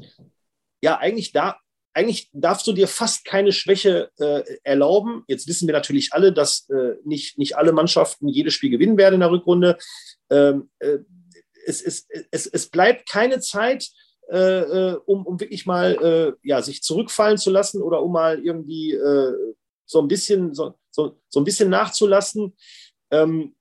[0.82, 1.58] ja, eigentlich da,
[1.94, 5.24] eigentlich darfst du dir fast keine Schwäche äh, erlauben.
[5.28, 9.16] Jetzt wissen wir natürlich alle, dass äh, nicht, nicht alle Mannschaften jedes Spiel gewinnen werden
[9.16, 9.78] in der Rückrunde.
[10.30, 11.00] Ähm, äh,
[11.66, 13.90] es, es, es, es bleibt keine Zeit,
[14.30, 15.94] äh, äh, um, um wirklich mal
[16.44, 19.56] äh, ja, sich zurückfallen zu lassen oder um mal irgendwie äh,
[19.86, 22.56] so ein bisschen so, so, so ein bisschen nachzulassen.
[23.12, 23.56] Ähm,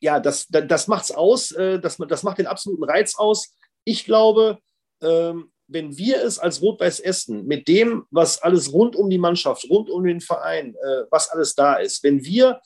[0.00, 3.54] ja, das, das es aus, äh, das, das macht den absoluten Reiz aus.
[3.84, 4.58] Ich glaube,
[5.02, 9.68] ähm, wenn wir es als Rot-Weiß Essen mit dem, was alles rund um die Mannschaft,
[9.68, 12.60] rund um den Verein, äh, was alles da ist, wenn wir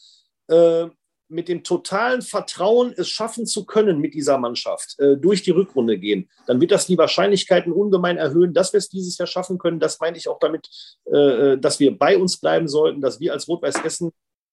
[1.29, 5.99] mit dem totalen Vertrauen, es schaffen zu können mit dieser Mannschaft, äh, durch die Rückrunde
[5.99, 9.81] gehen, dann wird das die Wahrscheinlichkeiten ungemein erhöhen, dass wir es dieses Jahr schaffen können.
[9.81, 10.68] Das meine ich auch damit,
[11.07, 14.12] äh, äh dass wir bei uns bleiben sollten, dass wir als Rot-Weiß Essen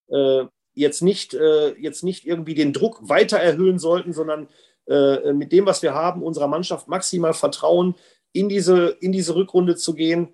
[0.09, 4.47] äh, jetzt, nicht, äh, jetzt nicht irgendwie den Druck weiter erhöhen sollten, sondern
[4.88, 7.95] äh, mit dem, was wir haben, unserer Mannschaft maximal vertrauen,
[8.32, 10.34] in diese, in diese Rückrunde zu gehen.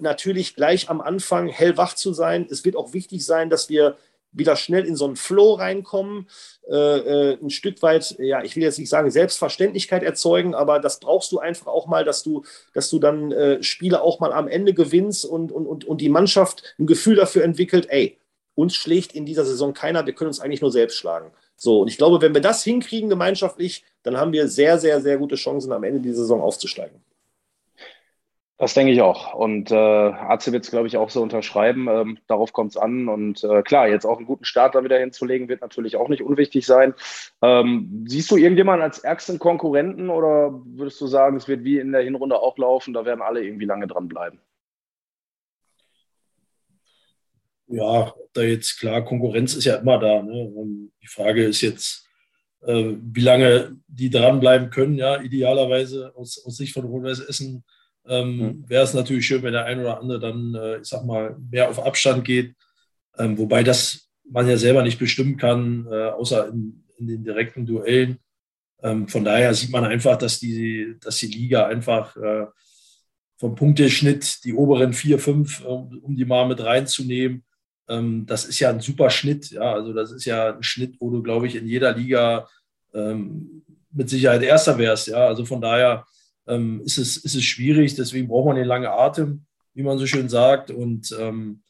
[0.00, 2.48] natürlich gleich am Anfang hellwach zu sein.
[2.50, 3.96] Es wird auch wichtig sein, dass wir
[4.32, 6.28] wieder schnell in so einen Flow reinkommen,
[6.68, 11.00] äh, äh, ein Stück weit, ja, ich will jetzt nicht sagen Selbstverständlichkeit erzeugen, aber das
[11.00, 12.42] brauchst du einfach auch mal, dass du,
[12.74, 16.08] dass du dann äh, Spiele auch mal am Ende gewinnst und, und, und, und die
[16.08, 18.18] Mannschaft ein Gefühl dafür entwickelt, ey,
[18.54, 21.32] uns schlägt in dieser Saison keiner, wir können uns eigentlich nur selbst schlagen.
[21.56, 25.16] So, und ich glaube, wenn wir das hinkriegen gemeinschaftlich, dann haben wir sehr, sehr, sehr
[25.16, 27.02] gute Chancen, am Ende dieser Saison aufzusteigen.
[28.62, 29.34] Das denke ich auch.
[29.34, 31.88] Und äh, Arze wird es, glaube ich, auch so unterschreiben.
[31.88, 33.08] Ähm, darauf kommt es an.
[33.08, 36.22] Und äh, klar, jetzt auch einen guten Start da wieder hinzulegen, wird natürlich auch nicht
[36.22, 36.94] unwichtig sein.
[37.42, 41.90] Ähm, siehst du irgendjemanden als ärgsten Konkurrenten oder würdest du sagen, es wird wie in
[41.90, 44.38] der Hinrunde auch laufen, da werden alle irgendwie lange dranbleiben?
[47.66, 50.22] Ja, da jetzt klar, Konkurrenz ist ja immer da.
[50.22, 50.52] Ne?
[51.02, 52.08] Die Frage ist jetzt,
[52.60, 57.64] äh, wie lange die dranbleiben können, ja, idealerweise aus, aus Sicht von Rot-Weiß Essen
[58.06, 58.64] ähm, mhm.
[58.68, 61.68] Wäre es natürlich schön, wenn der ein oder andere dann, äh, ich sag mal, mehr
[61.68, 62.54] auf Abstand geht.
[63.18, 67.66] Ähm, wobei das man ja selber nicht bestimmen kann, äh, außer in, in, den direkten
[67.66, 68.18] Duellen.
[68.82, 72.46] Ähm, von daher sieht man einfach, dass die, dass die Liga einfach äh,
[73.36, 77.44] vom Punkteschnitt die oberen vier, fünf, um die mal mit reinzunehmen,
[77.88, 79.50] ähm, das ist ja ein super Schnitt.
[79.50, 82.48] Ja, also das ist ja ein Schnitt, wo du, glaube ich, in jeder Liga
[82.94, 85.08] ähm, mit Sicherheit Erster wärst.
[85.08, 86.06] Ja, also von daher
[86.46, 87.94] ähm, ist, es, ist es schwierig.
[87.94, 90.70] Deswegen braucht man den langen Atem, wie man so schön sagt.
[90.70, 91.62] Und ähm,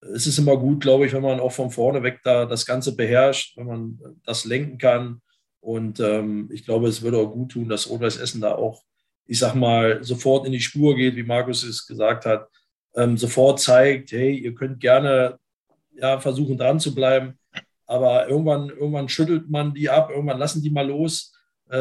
[0.00, 2.96] es ist immer gut, glaube ich, wenn man auch von vorne weg da das Ganze
[2.96, 5.20] beherrscht, wenn man das lenken kann.
[5.60, 8.82] Und ähm, ich glaube, es würde auch gut tun, dass Rot-Weiß Essen da auch,
[9.26, 12.48] ich sag mal, sofort in die Spur geht, wie Markus es gesagt hat,
[12.96, 15.38] ähm, sofort zeigt, hey, ihr könnt gerne
[15.94, 17.38] ja, versuchen dran zu bleiben,
[17.86, 21.31] aber irgendwann, irgendwann schüttelt man die ab, irgendwann lassen die mal los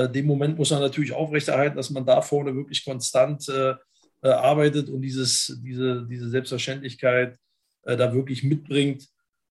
[0.09, 3.73] den Moment muss man natürlich aufrechterhalten, dass man da vorne wirklich konstant äh,
[4.23, 7.37] äh, arbeitet und dieses, diese, diese Selbstverständlichkeit
[7.83, 9.07] äh, da wirklich mitbringt.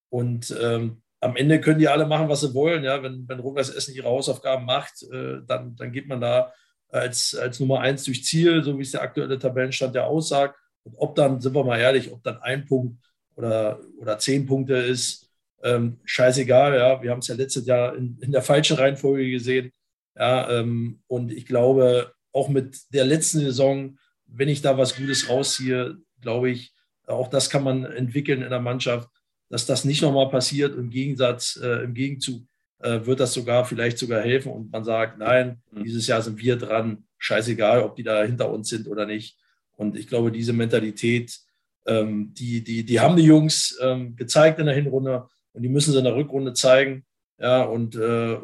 [0.09, 2.84] Und ähm, am Ende können die alle machen, was sie wollen.
[2.84, 3.03] Ja?
[3.03, 6.53] Wenn, wenn Rot-Weiß Essen ihre Hausaufgaben macht, äh, dann, dann geht man da
[6.88, 10.57] als, als Nummer eins durch Ziel, so wie es der aktuelle Tabellenstand ja aussagt.
[10.84, 12.97] Und ob dann, sind wir mal ehrlich, ob dann ein Punkt
[13.36, 15.30] oder, oder zehn Punkte ist,
[15.62, 16.74] ähm, scheißegal.
[16.74, 17.03] Ja?
[17.03, 19.72] Wir haben es ja letztes Jahr in, in der falschen Reihenfolge gesehen.
[20.17, 25.29] Ja, ähm, und ich glaube, auch mit der letzten Saison, wenn ich da was Gutes
[25.29, 26.73] rausziehe, glaube ich,
[27.07, 29.09] auch das kann man entwickeln in der Mannschaft,
[29.49, 30.77] dass das nicht nochmal passiert.
[30.77, 32.43] Im Gegensatz, äh, im Gegenzug
[32.79, 35.85] äh, wird das sogar vielleicht sogar helfen und man sagt, nein, mhm.
[35.85, 39.37] dieses Jahr sind wir dran, scheißegal, ob die da hinter uns sind oder nicht.
[39.77, 41.39] Und ich glaube, diese Mentalität,
[41.87, 45.93] ähm, die, die, die haben die Jungs ähm, gezeigt in der Hinrunde und die müssen
[45.93, 47.05] sie in der Rückrunde zeigen.
[47.39, 48.39] Ja, und, äh,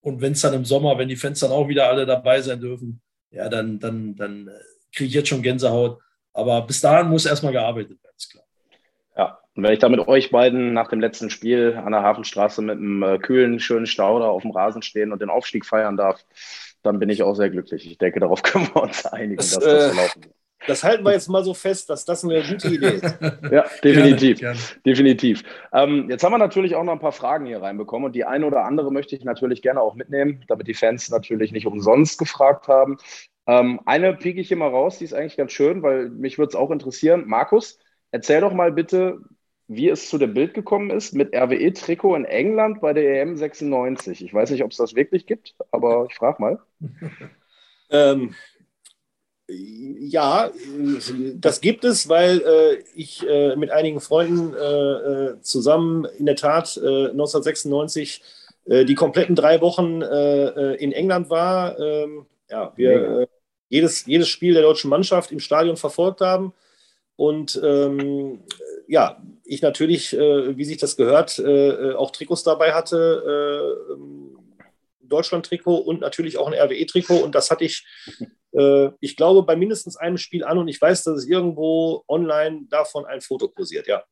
[0.00, 2.60] und wenn es dann im Sommer, wenn die Fans dann auch wieder alle dabei sein
[2.60, 4.52] dürfen, ja, dann, dann, dann äh,
[4.94, 6.00] kriege ich jetzt schon Gänsehaut.
[6.32, 8.44] Aber bis dahin muss erstmal gearbeitet werden, ist klar.
[9.16, 12.62] Ja, und wenn ich da mit euch beiden nach dem letzten Spiel an der Hafenstraße
[12.62, 16.24] mit einem äh, kühlen, schönen Stauder auf dem Rasen stehen und den Aufstieg feiern darf,
[16.82, 17.90] dann bin ich auch sehr glücklich.
[17.90, 20.34] Ich denke, darauf können wir uns einigen, das, dass das so laufen wird.
[20.66, 23.02] Das halten wir jetzt mal so fest, dass das eine gute Idee ist.
[23.50, 24.40] ja, definitiv.
[24.40, 24.82] Gerne, gerne.
[24.84, 25.42] definitiv.
[25.72, 28.46] Ähm, jetzt haben wir natürlich auch noch ein paar Fragen hier reinbekommen und die eine
[28.46, 32.68] oder andere möchte ich natürlich gerne auch mitnehmen, damit die Fans natürlich nicht umsonst gefragt
[32.68, 32.98] haben.
[33.46, 36.50] Ähm, eine pieke ich hier mal raus, die ist eigentlich ganz schön, weil mich würde
[36.50, 37.24] es auch interessieren.
[37.26, 37.78] Markus,
[38.10, 39.18] erzähl doch mal bitte,
[39.66, 44.24] wie es zu dem Bild gekommen ist mit RWE-Trikot in England bei der EM 96.
[44.24, 46.58] Ich weiß nicht, ob es das wirklich gibt, aber ich frage mal.
[47.90, 48.34] ähm,
[49.98, 50.50] ja,
[51.34, 56.36] das gibt es, weil äh, ich äh, mit einigen Freunden äh, äh zusammen in der
[56.36, 58.22] Tat 1996
[58.66, 61.78] äh, äh, die kompletten drei Wochen in England war.
[61.78, 63.28] Ähm, ja, wir
[63.68, 66.52] jedes, jedes Spiel der deutschen Mannschaft im Stadion verfolgt haben.
[67.16, 68.40] Und ähm,
[68.88, 71.40] ja, ich natürlich, wie sich das gehört,
[71.96, 73.86] auch Trikots dabei hatte.
[75.10, 77.18] Deutschland-Trikot und natürlich auch ein RWE-Trikot.
[77.18, 77.84] Und das hatte ich
[78.52, 82.62] äh, ich glaube, bei mindestens einem Spiel an und ich weiß, dass es irgendwo online
[82.68, 84.02] davon ein Foto kursiert, ja.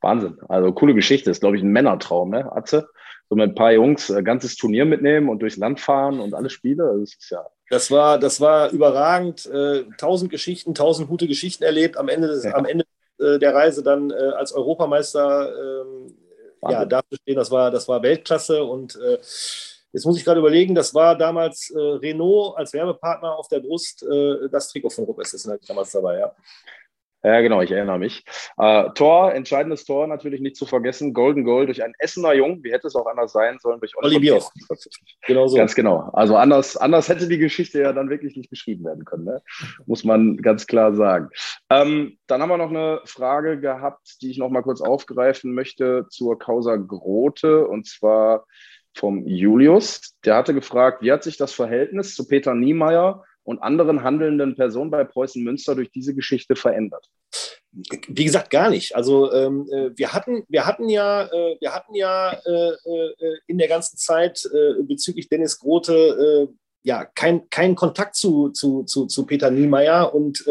[0.00, 0.38] Wahnsinn.
[0.48, 1.30] Also coole Geschichte.
[1.30, 2.88] Das ist, glaube ich, ein Männertraum, ne, Atze?
[3.30, 6.34] So mit ein paar Jungs ein äh, ganzes Turnier mitnehmen und durchs Land fahren und
[6.34, 6.98] alle Spiele.
[7.00, 7.46] Das ist ja.
[7.70, 9.46] Das war, das war überragend.
[9.46, 11.96] Äh, tausend Geschichten, tausend gute Geschichten erlebt.
[11.96, 12.54] Am Ende, des, ja.
[12.54, 12.84] am Ende
[13.18, 15.50] äh, der Reise dann als Europameister
[16.64, 19.18] ähm, ja, dazustehen, das war, das war Weltklasse und äh,
[19.94, 24.02] Jetzt muss ich gerade überlegen, das war damals äh, Renault als Werbepartner auf der Brust,
[24.02, 26.34] äh, das Trikot von Rupp ist halt damals dabei, ja.
[27.24, 28.22] Ja, genau, ich erinnere mich.
[28.58, 31.14] Äh, Tor, entscheidendes Tor natürlich nicht zu vergessen.
[31.14, 32.62] Golden Goal durch einen Essener Jungen.
[32.62, 33.80] Wie hätte es auch anders sein sollen?
[33.80, 34.20] Durch Olli.
[35.26, 35.56] Genau so.
[35.56, 36.10] Ganz genau.
[36.12, 39.24] Also anders, anders hätte die Geschichte ja dann wirklich nicht geschrieben werden können.
[39.24, 39.42] Ne?
[39.86, 41.30] Muss man ganz klar sagen.
[41.70, 46.06] Ähm, dann haben wir noch eine Frage gehabt, die ich noch mal kurz aufgreifen möchte
[46.10, 47.66] zur Causa Grote.
[47.66, 48.44] Und zwar
[48.94, 50.14] vom Julius.
[50.26, 54.90] Der hatte gefragt, wie hat sich das Verhältnis zu Peter Niemeyer und anderen handelnden Personen
[54.90, 57.08] bei Preußen Münster durch diese Geschichte verändert?
[57.72, 58.94] Wie gesagt, gar nicht.
[58.94, 63.58] Also ähm, äh, wir, hatten, wir hatten ja, äh, wir hatten ja äh, äh in
[63.58, 69.06] der ganzen Zeit äh, bezüglich Dennis Grote äh, ja keinen kein Kontakt zu, zu, zu,
[69.06, 70.14] zu Peter Niemeyer.
[70.14, 70.44] Und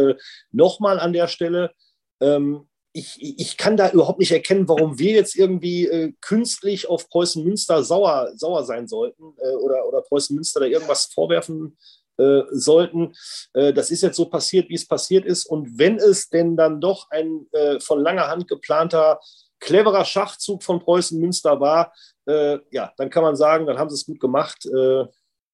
[0.52, 1.72] nochmal an der Stelle,
[2.20, 7.10] ähm, ich, ich kann da überhaupt nicht erkennen, warum wir jetzt irgendwie äh, künstlich auf
[7.10, 11.78] Preußen Münster sauer, sauer sein sollten äh, oder, oder Preußen Münster da irgendwas vorwerfen
[12.18, 13.14] äh, sollten.
[13.54, 15.46] Äh, das ist jetzt so passiert, wie es passiert ist.
[15.46, 19.20] Und wenn es denn dann doch ein äh, von langer Hand geplanter,
[19.60, 21.94] cleverer Schachzug von Preußen Münster war,
[22.26, 24.62] äh, ja, dann kann man sagen, dann haben sie es gut gemacht.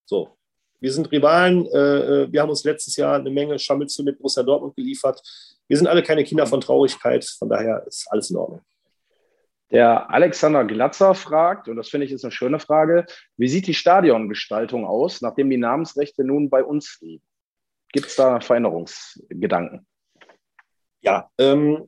[0.05, 0.29] so,
[0.79, 1.65] wir sind Rivalen.
[1.65, 5.21] wir haben uns letztes Jahr eine Menge Scharmützel mit Borussia Dortmund geliefert
[5.69, 8.61] wir sind alle keine Kinder von Traurigkeit, von daher ist alles in Ordnung.
[9.71, 13.05] Der Alexander Glatzer fragt, und das finde ich ist eine schöne Frage,
[13.37, 17.23] wie sieht die Stadiongestaltung aus, nachdem die Namensrechte nun bei uns liegen?
[17.91, 19.85] Gibt es da Veränderungsgedanken?
[21.01, 21.87] Ja, ähm,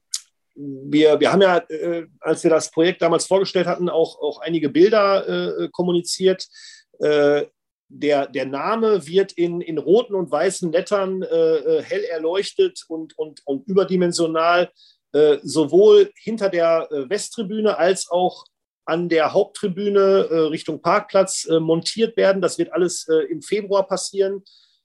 [0.56, 4.70] wir, wir haben ja, äh, als wir das Projekt damals vorgestellt hatten, auch, auch einige
[4.70, 6.48] Bilder äh, kommuniziert.
[7.00, 7.46] Äh,
[7.94, 13.18] der, der Name wird in, in roten und weißen Lettern äh, äh, hell erleuchtet und,
[13.18, 14.72] und, und überdimensional
[15.14, 18.46] äh, sowohl hinter der äh, Westtribüne als auch
[18.86, 22.42] an der Haupttribüne äh, Richtung Parkplatz äh, montiert werden.
[22.42, 24.44] Das wird alles im Februar passieren,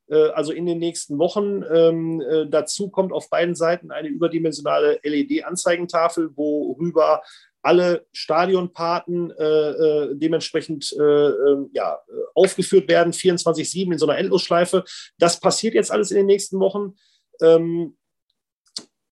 [0.08, 1.64] also in den nächsten Wochen.
[1.64, 7.22] Ähm, dazu kommt auf beiden Seiten eine überdimensionale LED-Anzeigentafel, worüber
[7.62, 11.98] alle Stadionpaten äh, dementsprechend äh, ähm, ja,
[12.34, 14.84] aufgeführt werden, 24-7 in so einer Endlosschleife.
[15.18, 16.94] Das passiert jetzt alles in den nächsten Wochen.
[17.40, 17.96] Ähm,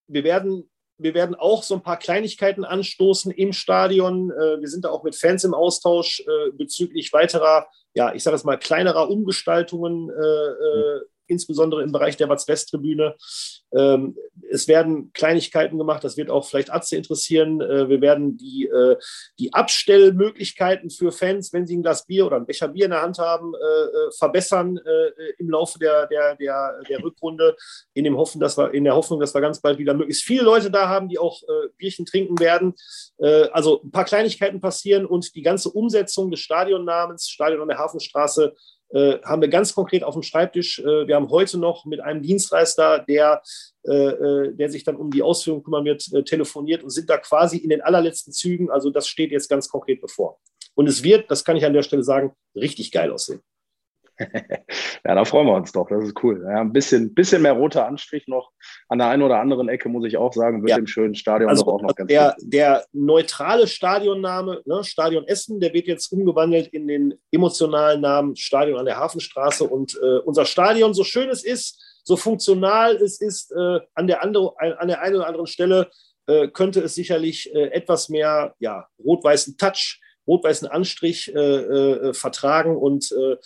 [0.06, 4.30] wir werden wir werden auch so ein paar Kleinigkeiten anstoßen im Stadion.
[4.30, 8.36] Äh, wir sind da auch mit Fans im Austausch äh, bezüglich weiterer, ja, ich sage
[8.36, 13.16] es mal, kleinerer Umgestaltungen äh, insbesondere im Bereich der Watz-West-Tribüne.
[13.77, 14.16] Ähm,
[14.51, 17.61] es werden Kleinigkeiten gemacht, das wird auch vielleicht Atze interessieren.
[17.61, 18.97] Äh, wir werden die, äh,
[19.39, 23.03] die Abstellmöglichkeiten für Fans, wenn sie ein Glas Bier oder ein Becher Bier in der
[23.03, 27.57] Hand haben, äh, äh verbessern äh, im Laufe der, der, der, der Rückrunde,
[27.95, 30.43] in, dem Hoffen, dass wir, in der Hoffnung, dass wir ganz bald wieder möglichst viele
[30.43, 32.75] Leute da haben, die auch äh, Bierchen trinken werden.
[33.53, 38.55] also ein paar Kleinigkeiten passieren und die ganze Umsetzung des Stadionnamens, Stadion an der Hafenstraße,
[38.95, 40.78] äh, haben wir ganz konkret auf dem Schreibtisch.
[40.78, 43.42] Äh, wir haben heute noch mit einem Dienstleister, der,
[43.84, 47.18] äh, äh der sich dann um die Ausführung kümmern wird, äh, telefoniert und sind da
[47.18, 48.70] quasi in den allerletzten Zügen.
[48.70, 50.38] Also das steht jetzt ganz konkret bevor.
[50.74, 53.40] Und es wird, das kann ich an der Stelle sagen, richtig geil aussehen.
[54.18, 55.88] Ja, da freuen wir uns doch.
[55.88, 56.44] Das ist cool.
[56.44, 58.50] Ja, ein bisschen, bisschen mehr roter Anstrich noch
[58.88, 60.76] an der einen oder anderen Ecke, muss ich auch sagen, wird ja.
[60.76, 62.52] dem schönen Stadion also, auch noch ganz der, gut.
[62.52, 68.78] Der neutrale Stadionname, ne, Stadion Essen, der wird jetzt umgewandelt in den emotionalen Namen Stadion
[68.78, 69.64] an der Hafenstraße.
[69.64, 74.22] Und äh, unser Stadion, so schön es ist, so funktional es ist, äh, an, der
[74.22, 75.90] andere, an der einen oder anderen Stelle
[76.26, 82.77] äh, könnte es sicherlich äh, etwas mehr ja, rot-weißen Touch rot-weißen Anstrich äh, äh, vertragen.
[82.77, 83.37] Und äh,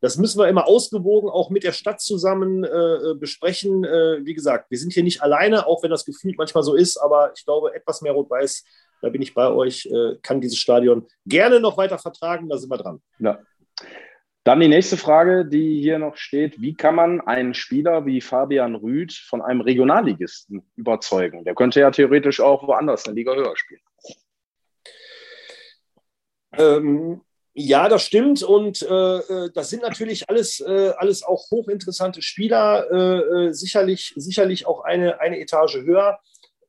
[0.00, 3.84] das müssen wir immer ausgewogen auch mit der Stadt zusammen äh, besprechen.
[3.84, 6.96] Äh, wie gesagt, wir sind hier nicht alleine, auch wenn das Gefühl manchmal so ist,
[6.96, 8.64] aber ich glaube, etwas mehr rot-weiß,
[9.02, 12.48] da bin ich bei euch, äh, kann dieses Stadion gerne noch weiter vertragen.
[12.48, 13.00] Da sind wir dran.
[13.18, 13.38] Ja.
[14.44, 16.60] Dann die nächste Frage, die hier noch steht.
[16.60, 21.44] Wie kann man einen Spieler wie Fabian Rüth von einem Regionalligisten überzeugen?
[21.44, 23.80] Der könnte ja theoretisch auch woanders eine Liga höher spielen.
[26.58, 27.20] Ähm,
[27.58, 28.42] ja, das stimmt.
[28.42, 34.12] Und äh, äh, das sind natürlich alles, äh, alles auch hochinteressante Spieler, äh, äh, sicherlich,
[34.14, 36.18] sicherlich auch eine, eine Etage höher.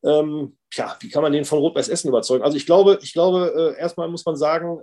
[0.02, 2.42] Ähm, ja, wie kann man den von Rot-Weiß Essen überzeugen?
[2.42, 4.80] Also ich glaube, ich glaube, äh, erstmal muss man sagen,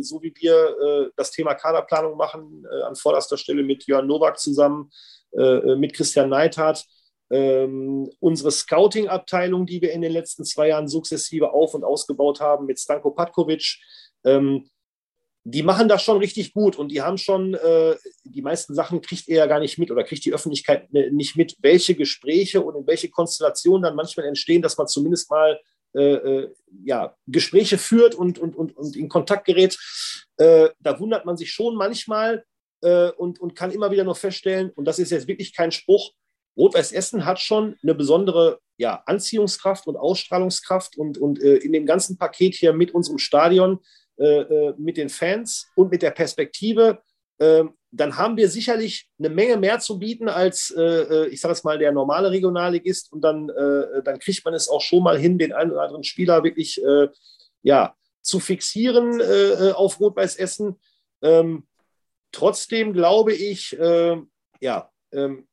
[0.00, 4.90] so wie wir das Thema Kaderplanung machen, an vorderster Stelle mit Jörn Nowak zusammen,
[5.32, 6.84] mit Christian Neithardt,
[7.32, 12.66] ähm, unsere Scouting-Abteilung, die wir in den letzten zwei Jahren sukzessive auf- und ausgebaut haben,
[12.66, 13.78] mit Stanko Patkovic,
[14.24, 14.68] ähm,
[15.44, 19.26] die machen das schon richtig gut und die haben schon, äh, die meisten Sachen kriegt
[19.26, 22.86] ihr ja gar nicht mit oder kriegt die Öffentlichkeit nicht mit, welche Gespräche und in
[22.86, 25.58] welche Konstellationen dann manchmal entstehen, dass man zumindest mal
[25.94, 26.54] äh, äh,
[26.84, 29.76] ja, Gespräche führt und, und, und, und in Kontakt gerät.
[30.36, 32.44] Äh, da wundert man sich schon manchmal
[32.80, 36.12] äh, und, und kann immer wieder nur feststellen, und das ist jetzt wirklich kein Spruch,
[36.56, 41.86] Rot-Weiß Essen hat schon eine besondere ja, Anziehungskraft und Ausstrahlungskraft und, und äh, in dem
[41.86, 43.80] ganzen Paket hier mit unserem Stadion
[44.22, 47.02] äh, äh, mit den Fans und mit der Perspektive,
[47.38, 51.64] äh, dann haben wir sicherlich eine Menge mehr zu bieten als, äh, ich sage es
[51.64, 53.12] mal, der normale Regionalligist.
[53.12, 56.42] Und dann, dann kriegt man es auch schon mal hin, den einen oder anderen Spieler
[56.42, 56.80] wirklich
[57.62, 59.20] ja, zu fixieren
[59.74, 60.80] auf Rot-Weiß Essen.
[61.20, 61.66] Ähm,
[62.30, 63.76] trotzdem glaube ich,
[64.60, 65.46] ja, ähm,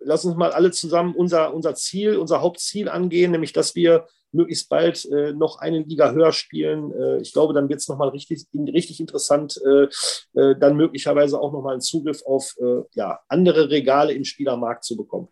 [0.00, 4.68] lass uns mal alle zusammen unser, unser Ziel, unser Hauptziel angehen, nämlich dass wir möglichst
[4.68, 6.92] bald äh, noch eine Liga höher spielen.
[6.92, 9.86] Äh, ich glaube, dann wird es nochmal richtig, richtig interessant, äh,
[10.38, 14.96] äh, dann möglicherweise auch nochmal einen Zugriff auf äh, ja, andere Regale im Spielermarkt zu
[14.96, 15.28] bekommen.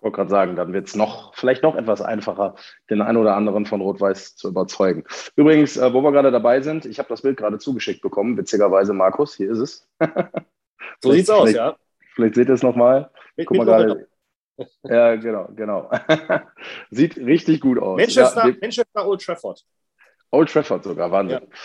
[0.00, 2.54] Ich wollte gerade sagen, dann wird es noch, vielleicht noch etwas einfacher,
[2.88, 5.04] den einen oder anderen von Rot-Weiß zu überzeugen.
[5.36, 8.94] Übrigens, äh, wo wir gerade dabei sind, ich habe das Bild gerade zugeschickt bekommen, witzigerweise,
[8.94, 9.88] Markus, hier ist es.
[11.02, 11.76] so sieht es aus, ja.
[12.14, 13.10] Vielleicht seht ihr es nochmal.
[13.44, 14.08] Guck mal gerade.
[14.82, 15.90] Ja, genau, genau.
[16.90, 17.98] Sieht richtig gut aus.
[17.98, 19.64] Manchester, ja, Manchester Old Trafford.
[20.30, 21.40] Old Trafford sogar, Wahnsinn.
[21.40, 21.56] Ja.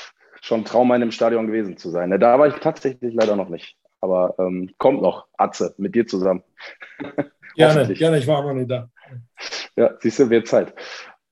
[0.42, 2.18] Schon Traum, in einem Stadion gewesen zu sein.
[2.20, 3.78] Da war ich tatsächlich leider noch nicht.
[4.02, 6.44] Aber ähm, kommt noch, Atze, mit dir zusammen.
[7.56, 8.90] Gerne, gerne, ich war aber nicht da.
[9.78, 10.74] Ja, siehst du, wird Zeit.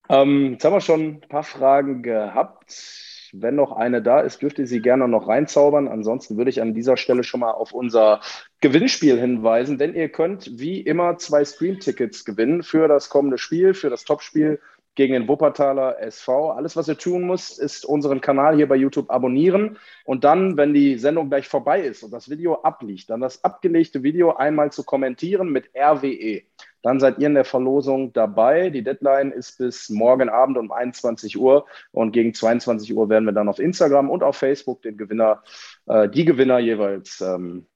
[0.08, 3.13] Ähm, jetzt haben wir schon ein paar Fragen gehabt.
[3.36, 5.88] Wenn noch eine da ist, dürft ihr sie gerne noch reinzaubern.
[5.88, 8.20] Ansonsten würde ich an dieser Stelle schon mal auf unser
[8.60, 13.90] Gewinnspiel hinweisen, denn ihr könnt wie immer zwei Stream-Tickets gewinnen für das kommende Spiel, für
[13.90, 14.60] das Topspiel
[14.94, 16.52] gegen den Wuppertaler SV.
[16.52, 20.72] Alles, was ihr tun müsst, ist unseren Kanal hier bei YouTube abonnieren und dann, wenn
[20.72, 24.84] die Sendung gleich vorbei ist und das Video abliegt, dann das abgelegte Video einmal zu
[24.84, 26.42] kommentieren mit RWE
[26.84, 28.68] dann seid ihr in der Verlosung dabei.
[28.68, 33.32] Die Deadline ist bis morgen Abend um 21 Uhr und gegen 22 Uhr werden wir
[33.32, 35.42] dann auf Instagram und auf Facebook den Gewinner,
[35.86, 37.66] äh, die Gewinner jeweils ähm,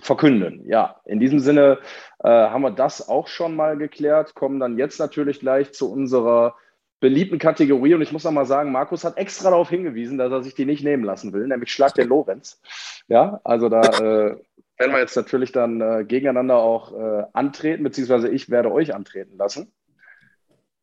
[0.00, 0.66] verkünden.
[0.66, 1.80] Ja, in diesem Sinne
[2.24, 6.56] äh, haben wir das auch schon mal geklärt, kommen dann jetzt natürlich gleich zu unserer
[6.98, 7.92] beliebten Kategorie.
[7.92, 10.64] Und ich muss noch mal sagen, Markus hat extra darauf hingewiesen, dass er sich die
[10.64, 12.58] nicht nehmen lassen will, nämlich Schlag der Lorenz.
[13.06, 14.36] Ja, also da äh,
[14.80, 19.36] werden wir jetzt natürlich dann äh, gegeneinander auch äh, antreten, beziehungsweise ich werde euch antreten
[19.36, 19.72] lassen.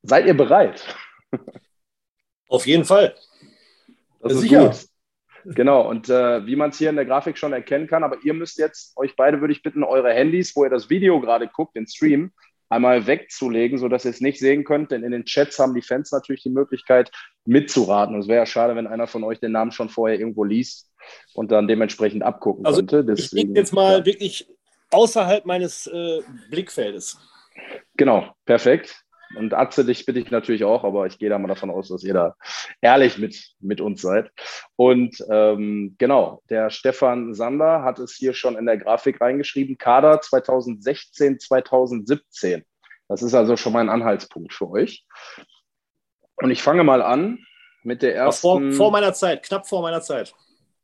[0.03, 0.95] Seid ihr bereit?
[2.47, 3.15] Auf jeden Fall.
[4.21, 4.67] Das ist Sicher.
[4.67, 4.85] gut.
[5.55, 8.33] Genau, und äh, wie man es hier in der Grafik schon erkennen kann, aber ihr
[8.33, 11.75] müsst jetzt, euch beide würde ich bitten, eure Handys, wo ihr das Video gerade guckt,
[11.75, 12.33] den Stream,
[12.69, 16.11] einmal wegzulegen, sodass ihr es nicht sehen könnt, denn in den Chats haben die Fans
[16.11, 17.11] natürlich die Möglichkeit
[17.45, 18.15] mitzuraten.
[18.15, 20.91] Und es wäre ja schade, wenn einer von euch den Namen schon vorher irgendwo liest
[21.33, 23.05] und dann dementsprechend abgucken also könnte.
[23.05, 24.05] Deswegen, ich jetzt mal ja.
[24.05, 24.47] wirklich
[24.91, 27.17] außerhalb meines äh, Blickfeldes.
[27.95, 29.03] Genau, perfekt.
[29.35, 32.03] Und Atze, dich bitte ich natürlich auch, aber ich gehe da mal davon aus, dass
[32.03, 32.35] ihr da
[32.81, 34.31] ehrlich mit, mit uns seid.
[34.75, 40.21] Und ähm, genau, der Stefan Sander hat es hier schon in der Grafik reingeschrieben, Kader
[40.21, 42.63] 2016, 2017.
[43.07, 45.05] Das ist also schon mal ein Anhaltspunkt für euch.
[46.37, 47.39] Und ich fange mal an
[47.83, 48.41] mit der ersten.
[48.41, 50.33] Vor, vor meiner Zeit, knapp vor meiner Zeit.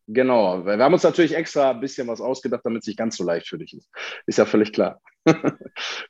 [0.08, 3.24] Genau, wir haben uns natürlich extra ein bisschen was ausgedacht, damit es nicht ganz so
[3.24, 3.90] leicht für dich ist.
[4.26, 5.00] Ist ja völlig klar.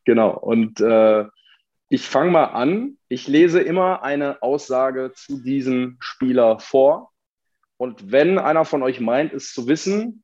[0.06, 1.26] genau, und äh,
[1.94, 2.98] ich fange mal an.
[3.08, 7.12] Ich lese immer eine Aussage zu diesem Spieler vor.
[7.78, 10.24] Und wenn einer von euch meint, es zu wissen,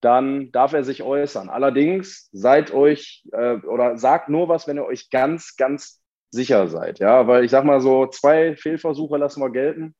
[0.00, 1.50] dann darf er sich äußern.
[1.50, 6.00] Allerdings seid euch äh, oder sagt nur was, wenn ihr euch ganz, ganz
[6.30, 7.00] sicher seid.
[7.00, 9.96] Ja, weil ich sag mal so, zwei Fehlversuche lassen wir gelten.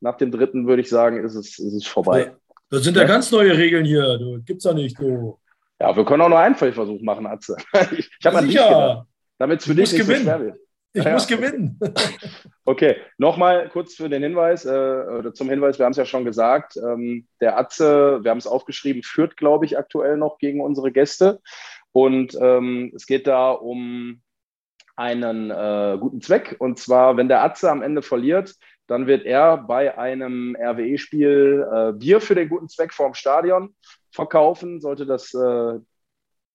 [0.00, 2.34] Nach dem dritten würde ich sagen, ist es, ist es vorbei.
[2.70, 4.16] Das sind ja, ja ganz neue Regeln hier.
[4.16, 5.38] Du, gibt's ja nicht, du.
[5.78, 7.58] Ja, wir können auch nur einen Fehlversuch machen, Atze.
[7.92, 9.06] Ich, ich habe an dich gedacht.
[9.38, 10.24] Damit es für dich nicht gewinnen.
[10.24, 10.58] so schwer wird.
[10.94, 11.36] Ich Ja, muss ja.
[11.36, 11.78] gewinnen.
[12.66, 16.24] Okay, nochmal kurz für den Hinweis, äh, oder zum Hinweis, wir haben es ja schon
[16.24, 20.90] gesagt, ähm, der Atze, wir haben es aufgeschrieben, führt, glaube ich, aktuell noch gegen unsere
[20.90, 21.42] Gäste.
[21.92, 24.22] Und ähm, es geht da um
[24.96, 26.56] einen äh, guten Zweck.
[26.58, 28.54] Und zwar, wenn der Atze am Ende verliert,
[28.86, 33.74] dann wird er bei einem RWE-Spiel äh, Bier für den guten Zweck vorm Stadion
[34.10, 34.80] verkaufen.
[34.80, 35.78] Sollte das, äh,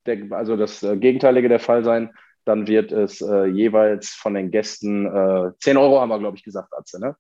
[0.06, 2.12] der, also das äh, Gegenteilige der Fall sein,
[2.50, 6.44] dann wird es äh, jeweils von den Gästen äh, 10 Euro, haben wir, glaube ich,
[6.44, 7.16] gesagt, Atze, ne?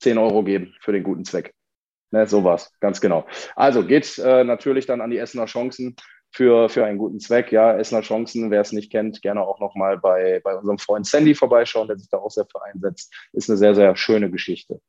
[0.00, 1.54] 10 Euro geben für den guten Zweck.
[2.10, 3.26] Ne, so war's, ganz genau.
[3.56, 5.96] Also geht äh, natürlich dann an die Essener Chancen
[6.30, 7.50] für, für einen guten Zweck.
[7.52, 11.34] Ja, Essener Chancen, wer es nicht kennt, gerne auch nochmal bei, bei unserem Freund Sandy
[11.34, 13.12] vorbeischauen, der sich da auch sehr für einsetzt.
[13.32, 14.80] Ist eine sehr, sehr schöne Geschichte,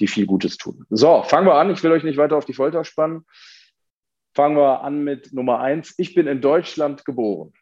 [0.00, 0.76] die viel Gutes tut.
[0.90, 1.70] So, fangen wir an.
[1.70, 3.26] Ich will euch nicht weiter auf die Folter spannen.
[4.34, 5.94] Fangen wir an mit Nummer eins.
[5.98, 7.52] Ich bin in Deutschland geboren.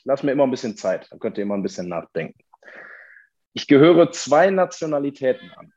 [0.00, 2.42] Ich lasse mir immer ein bisschen Zeit, dann könnt ihr immer ein bisschen nachdenken.
[3.52, 5.74] Ich gehöre zwei Nationalitäten an.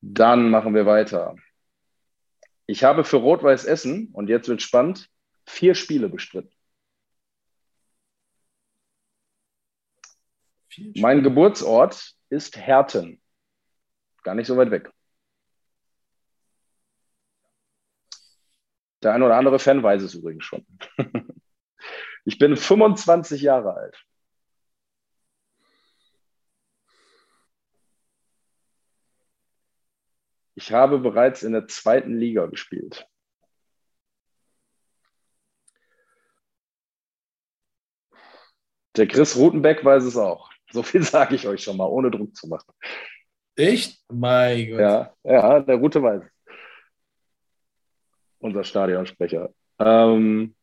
[0.00, 1.34] Dann machen wir weiter.
[2.66, 5.08] Ich habe für Rot-Weiß Essen, und jetzt wird spannend,
[5.46, 6.52] vier Spiele bestritten.
[10.68, 13.20] Viel Mein Geburtsort ist Herten.
[14.22, 14.90] Gar nicht so weit weg.
[19.02, 20.66] Der ein oder andere Fan weiß es übrigens schon.
[22.28, 24.04] Ich bin 25 Jahre alt.
[30.54, 33.08] Ich habe bereits in der zweiten Liga gespielt.
[38.98, 40.50] Der Chris Rutenbeck weiß es auch.
[40.70, 42.74] So viel sage ich euch schon mal, ohne Druck zu machen.
[43.56, 44.04] Echt?
[44.12, 44.80] Mein Gott.
[44.80, 46.22] Ja, ja, der Rute weiß.
[46.22, 46.54] es.
[48.40, 49.48] Unser Stadionsprecher.
[49.78, 50.54] Ähm,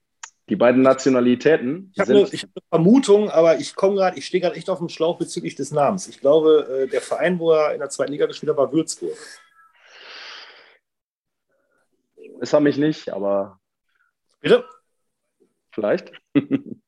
[0.50, 4.41] die beiden Nationalitäten Ich habe eine, hab eine Vermutung, aber ich komme gerade, ich stehe
[4.41, 6.08] gerade echt auf dem Schlauch bezüglich des Namens.
[6.08, 9.18] Ich glaube, äh, der Verein, wo er in der zweiten Liga gespielt hat, war Würzburg.
[12.39, 13.60] Ist er mich nicht, aber
[14.39, 14.66] Bitte?
[15.72, 16.12] vielleicht.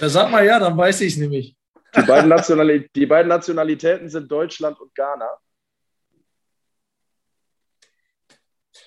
[0.00, 1.54] Ja, sag mal ja, dann weiß ich es nämlich.
[1.94, 5.28] Die beiden, Nationali die beiden Nationalitäten sind Deutschland und Ghana.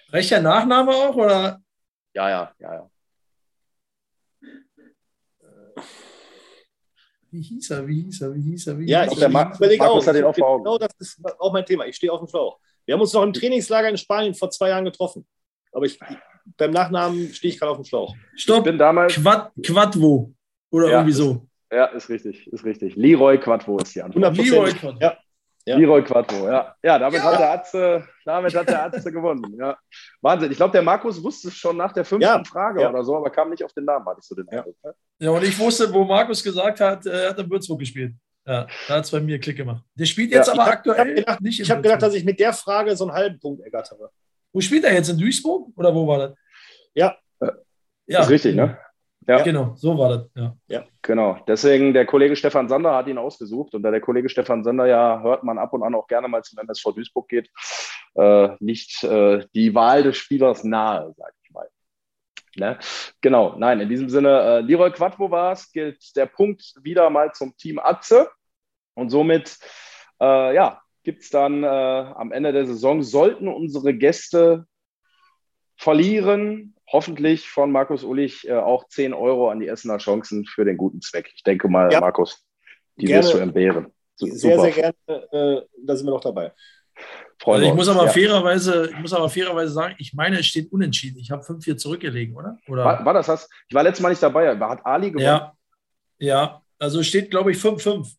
[0.09, 1.15] Reicht der Nachname auch?
[1.15, 1.61] Oder?
[2.15, 2.89] Ja, ja, ja, ja.
[7.31, 7.87] Wie hieß er?
[7.87, 8.35] Wie hieß er?
[8.35, 8.79] Wie hieß er?
[8.79, 9.55] Wie Ja, hieß ich der er?
[9.55, 10.07] Überlege Markus auch.
[10.07, 10.63] hat ihn auch vor Augen.
[10.63, 11.85] Genau das ist auch mein Thema.
[11.85, 12.59] Ich stehe auf dem Schlauch.
[12.85, 15.25] Wir haben uns noch im Trainingslager in Spanien vor zwei Jahren getroffen.
[15.71, 15.99] Aber ich,
[16.57, 18.15] beim Nachnamen stehe ich gerade auf dem Schlauch.
[18.35, 18.63] Ich Stopp.
[18.63, 19.13] bin damals.
[19.15, 20.33] Quad, Quadvo.
[20.71, 21.47] Oder Ja, irgendwie so.
[21.71, 22.95] Ja, ist richtig, ist richtig.
[22.95, 24.23] Leroy Quadvo ist die Antwort.
[24.23, 24.99] 100 Leroy Quadvo.
[25.01, 25.17] Ja.
[25.67, 25.77] Ja.
[25.77, 26.75] Leroy Quattro, ja.
[26.83, 29.55] Ja, damit hat der Atze, damit hat der Atze gewonnen.
[29.59, 29.75] Ja.
[30.21, 30.51] Wahnsinn.
[30.51, 32.43] Ich glaube, der Markus wusste es schon nach der fünften Ja.
[32.43, 32.89] Frage Ja.
[32.91, 34.59] oder so, aber kam nicht auf den Namen, hatte ich so den Ja.
[34.59, 34.75] Eindruck.
[34.83, 34.93] ne?
[35.19, 38.13] Ja, und ich wusste, wo Markus gesagt hat, er hat in Würzburg gespielt.
[38.47, 39.83] Ja, da hat es bei mir Klick gemacht.
[39.95, 41.81] Der spielt jetzt Ja, aber ich hab- aktuell ich hab gedacht- nicht in Ich habe
[41.81, 44.11] gedacht, dass ich mit der Frage so einen halben Punkt ergattere.
[44.53, 45.09] Wo spielt er jetzt?
[45.09, 45.69] In Duisburg?
[45.75, 46.33] Oder wo war das?
[46.93, 47.17] Ja.
[48.07, 48.77] Ja, Ist richtig, ne?
[49.27, 49.41] Ja.
[49.41, 50.55] Genau, so war das.
[50.67, 50.83] Ja.
[51.01, 51.37] Genau.
[51.47, 53.73] Deswegen, der Kollege Stefan Sander hat ihn ausgesucht.
[53.73, 56.43] Und da der Kollege Stefan Sander ja, hört man ab und an auch gerne mal
[56.43, 57.49] zum MSV Duisburg geht,
[58.15, 61.67] äh, liegt äh, die Wahl des Spielers nahe, sag ich mal.
[62.55, 62.77] Ne?
[63.21, 67.31] Genau, nein, in diesem Sinne, äh, Leroy Quattro war es, gilt der Punkt wieder mal
[67.33, 68.29] zum Team Atze.
[68.93, 69.57] Und somit,
[70.21, 74.65] äh, ja, gibt es dann äh, am Ende der Saison, sollten unsere Gäste
[75.75, 80.77] verlieren, hoffentlich von Markus Ulich äh, auch 10 Euro an die Essener Chancen für den
[80.77, 81.31] guten Zweck.
[81.35, 81.99] Ich denke mal, Ja.
[81.99, 82.45] Markus,
[82.97, 83.23] die Gerne.
[83.23, 83.87] wirst du entbehren.
[84.15, 84.71] Su- Sehr, super.
[84.71, 85.23] sehr gerne.
[85.31, 86.53] Äh, da sind wir noch dabei.
[87.39, 88.11] Freuen Also ich muss aber ja.
[88.11, 91.19] fairerweise, ich muss aber fairerweise sagen, ich meine, es steht unentschieden.
[91.19, 92.57] Ich habe 5-4 zurückgelegen, oder?
[92.69, 92.85] oder?
[92.85, 93.49] war, war das das?
[93.67, 94.57] Ich war letztes Mal nicht dabei.
[94.57, 95.25] War- Hat Ali gewonnen?
[95.25, 95.53] Ja,
[96.17, 98.15] ja, also es steht, glaube ich, 5-5.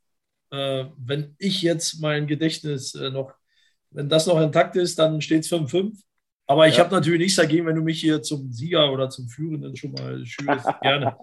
[0.51, 3.33] Äh, wenn ich jetzt mein Gedächtnis äh, noch,
[3.91, 5.99] wenn das noch intakt ist, dann steht es 5-5.
[6.47, 6.85] Aber ich Ja.
[6.85, 10.25] habe natürlich nichts dagegen, wenn du mich hier zum Sieger oder zum Führenden schon mal
[10.25, 10.67] schürst.
[10.83, 11.17] Gerne.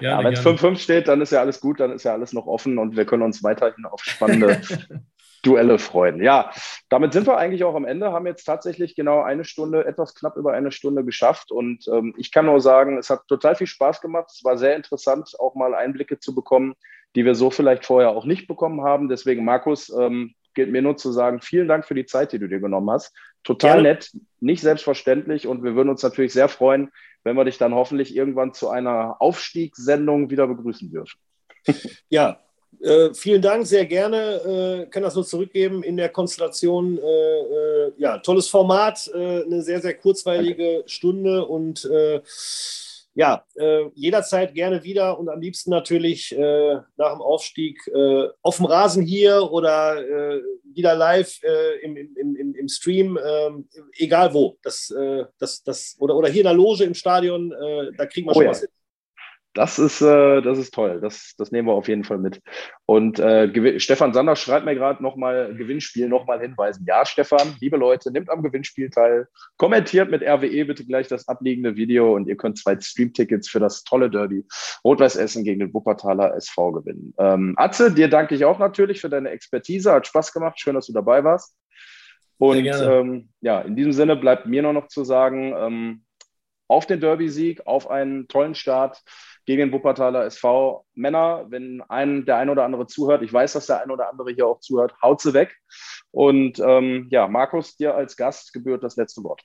[0.00, 0.58] Ja, gerne, wenn es gerne.
[0.58, 3.04] 5-5 steht, dann ist ja alles gut, dann ist ja alles noch offen und wir
[3.04, 4.60] können uns weiterhin auf spannende,
[5.42, 6.22] Duelle freuen.
[6.22, 6.52] Ja,
[6.88, 10.36] damit sind wir eigentlich auch am Ende, haben jetzt tatsächlich genau eine Stunde, etwas knapp
[10.36, 11.50] über eine Stunde geschafft.
[11.50, 14.30] Und ähm, ich kann nur sagen, es hat total viel Spaß gemacht.
[14.32, 16.74] Es war sehr interessant, auch mal Einblicke zu bekommen,
[17.16, 19.08] die wir so vielleicht vorher auch nicht bekommen haben.
[19.08, 22.48] Deswegen, Markus, ähm, gilt mir nur zu sagen, vielen Dank für die Zeit, die du
[22.48, 23.14] dir genommen hast.
[23.44, 23.82] Total ja.
[23.82, 25.46] nett, nicht selbstverständlich.
[25.46, 26.90] Und wir würden uns natürlich sehr freuen,
[27.24, 31.18] wenn wir dich dann hoffentlich irgendwann zu einer Aufstiegssendung wieder begrüßen dürfen.
[32.08, 32.40] Ja,
[32.80, 34.84] äh, vielen Dank, sehr gerne.
[34.84, 36.98] Äh, kann das nur zurückgeben in der Konstellation.
[36.98, 40.88] Äh, äh ja, tolles Format, äh, eine sehr, sehr kurzweilige Danke.
[40.88, 41.88] Stunde und
[43.14, 43.44] äh, ja,
[43.94, 47.78] jederzeit gerne wieder und am liebsten natürlich nach dem Aufstieg
[48.42, 50.02] auf dem Rasen hier oder
[50.74, 51.38] wieder live
[51.82, 54.56] im, im, im, im Stream, ähm, egal wo.
[54.62, 54.92] Das,
[55.38, 57.50] das, das, oder, oder hier in der Loge im Stadion,
[57.96, 58.50] da kriegen wir oh, schon ja.
[58.50, 58.68] was hin.
[59.54, 61.00] Das ist, äh, das ist toll.
[61.02, 62.40] Das, das nehmen wir auf jeden Fall mit.
[62.86, 66.86] Und äh, Stefan Sander schreibt mir gerade nochmal Gewinnspiel, nochmal hinweisen.
[66.88, 69.28] Ja, Stefan, liebe Leute, nimmt am Gewinnspiel teil.
[69.58, 73.84] Kommentiert mit RWE bitte gleich das abliegende Video und ihr könnt zwei Stream-Tickets für das
[73.84, 74.46] tolle Derby
[74.84, 77.12] Rot-Weiß Essen gegen den Wuppertaler SV gewinnen.
[77.18, 79.92] Ähm, Atze, dir danke ich auch natürlich für deine Expertise.
[79.92, 80.58] Hat Spaß gemacht.
[80.58, 81.54] Schön, dass du dabei warst.
[82.38, 86.04] Und ähm, ja, in diesem Sinne bleibt mir nur noch zu sagen, ähm,
[86.72, 89.02] auf den Derby-Sieg, auf einen tollen Start
[89.44, 90.86] gegen den Wuppertaler SV.
[90.94, 94.32] Männer, wenn ein, der ein oder andere zuhört, ich weiß, dass der ein oder andere
[94.32, 95.54] hier auch zuhört, haut sie weg.
[96.10, 99.42] Und ähm, ja, Markus, dir als Gast gebührt das letzte Wort.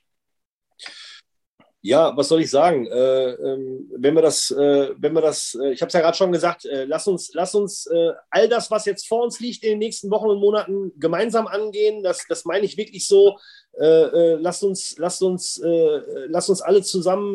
[1.80, 2.86] Ja, was soll ich sagen?
[2.86, 6.16] Äh, ähm, wenn wir das, äh, wenn wir das, äh, ich habe es ja gerade
[6.16, 9.62] schon gesagt, äh, lass uns, lass uns äh, all das, was jetzt vor uns liegt,
[9.62, 12.02] in den nächsten Wochen und Monaten gemeinsam angehen.
[12.02, 13.38] Das, das meine ich wirklich so.
[13.78, 17.34] Äh, lasst uns, lasst uns, lasst uns alle zusammen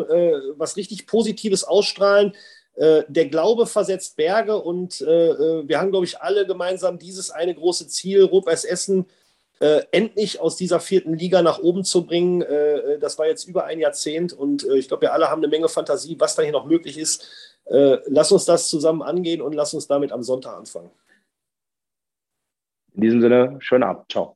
[0.58, 2.34] was richtig Positives ausstrahlen.
[2.76, 8.24] der Glaube versetzt Berge und wir haben, glaube ich, alle gemeinsam dieses eine große Ziel,
[8.24, 9.06] Rot-Weiß Essen
[9.64, 12.42] äh, endlich aus dieser vierten Liga nach oben zu bringen.
[12.42, 15.40] Äh, äh, das war jetzt über ein Jahrzehnt und äh, ich glaube, wir alle haben
[15.40, 17.26] eine Menge Fantasie, was da hier noch möglich ist.
[17.66, 20.92] Äh, lass uns das zusammen angehen und lass uns damit am Sonntag anfangen.
[22.94, 24.12] In diesem Sinne, schönen Abend.
[24.12, 24.36] Ciao.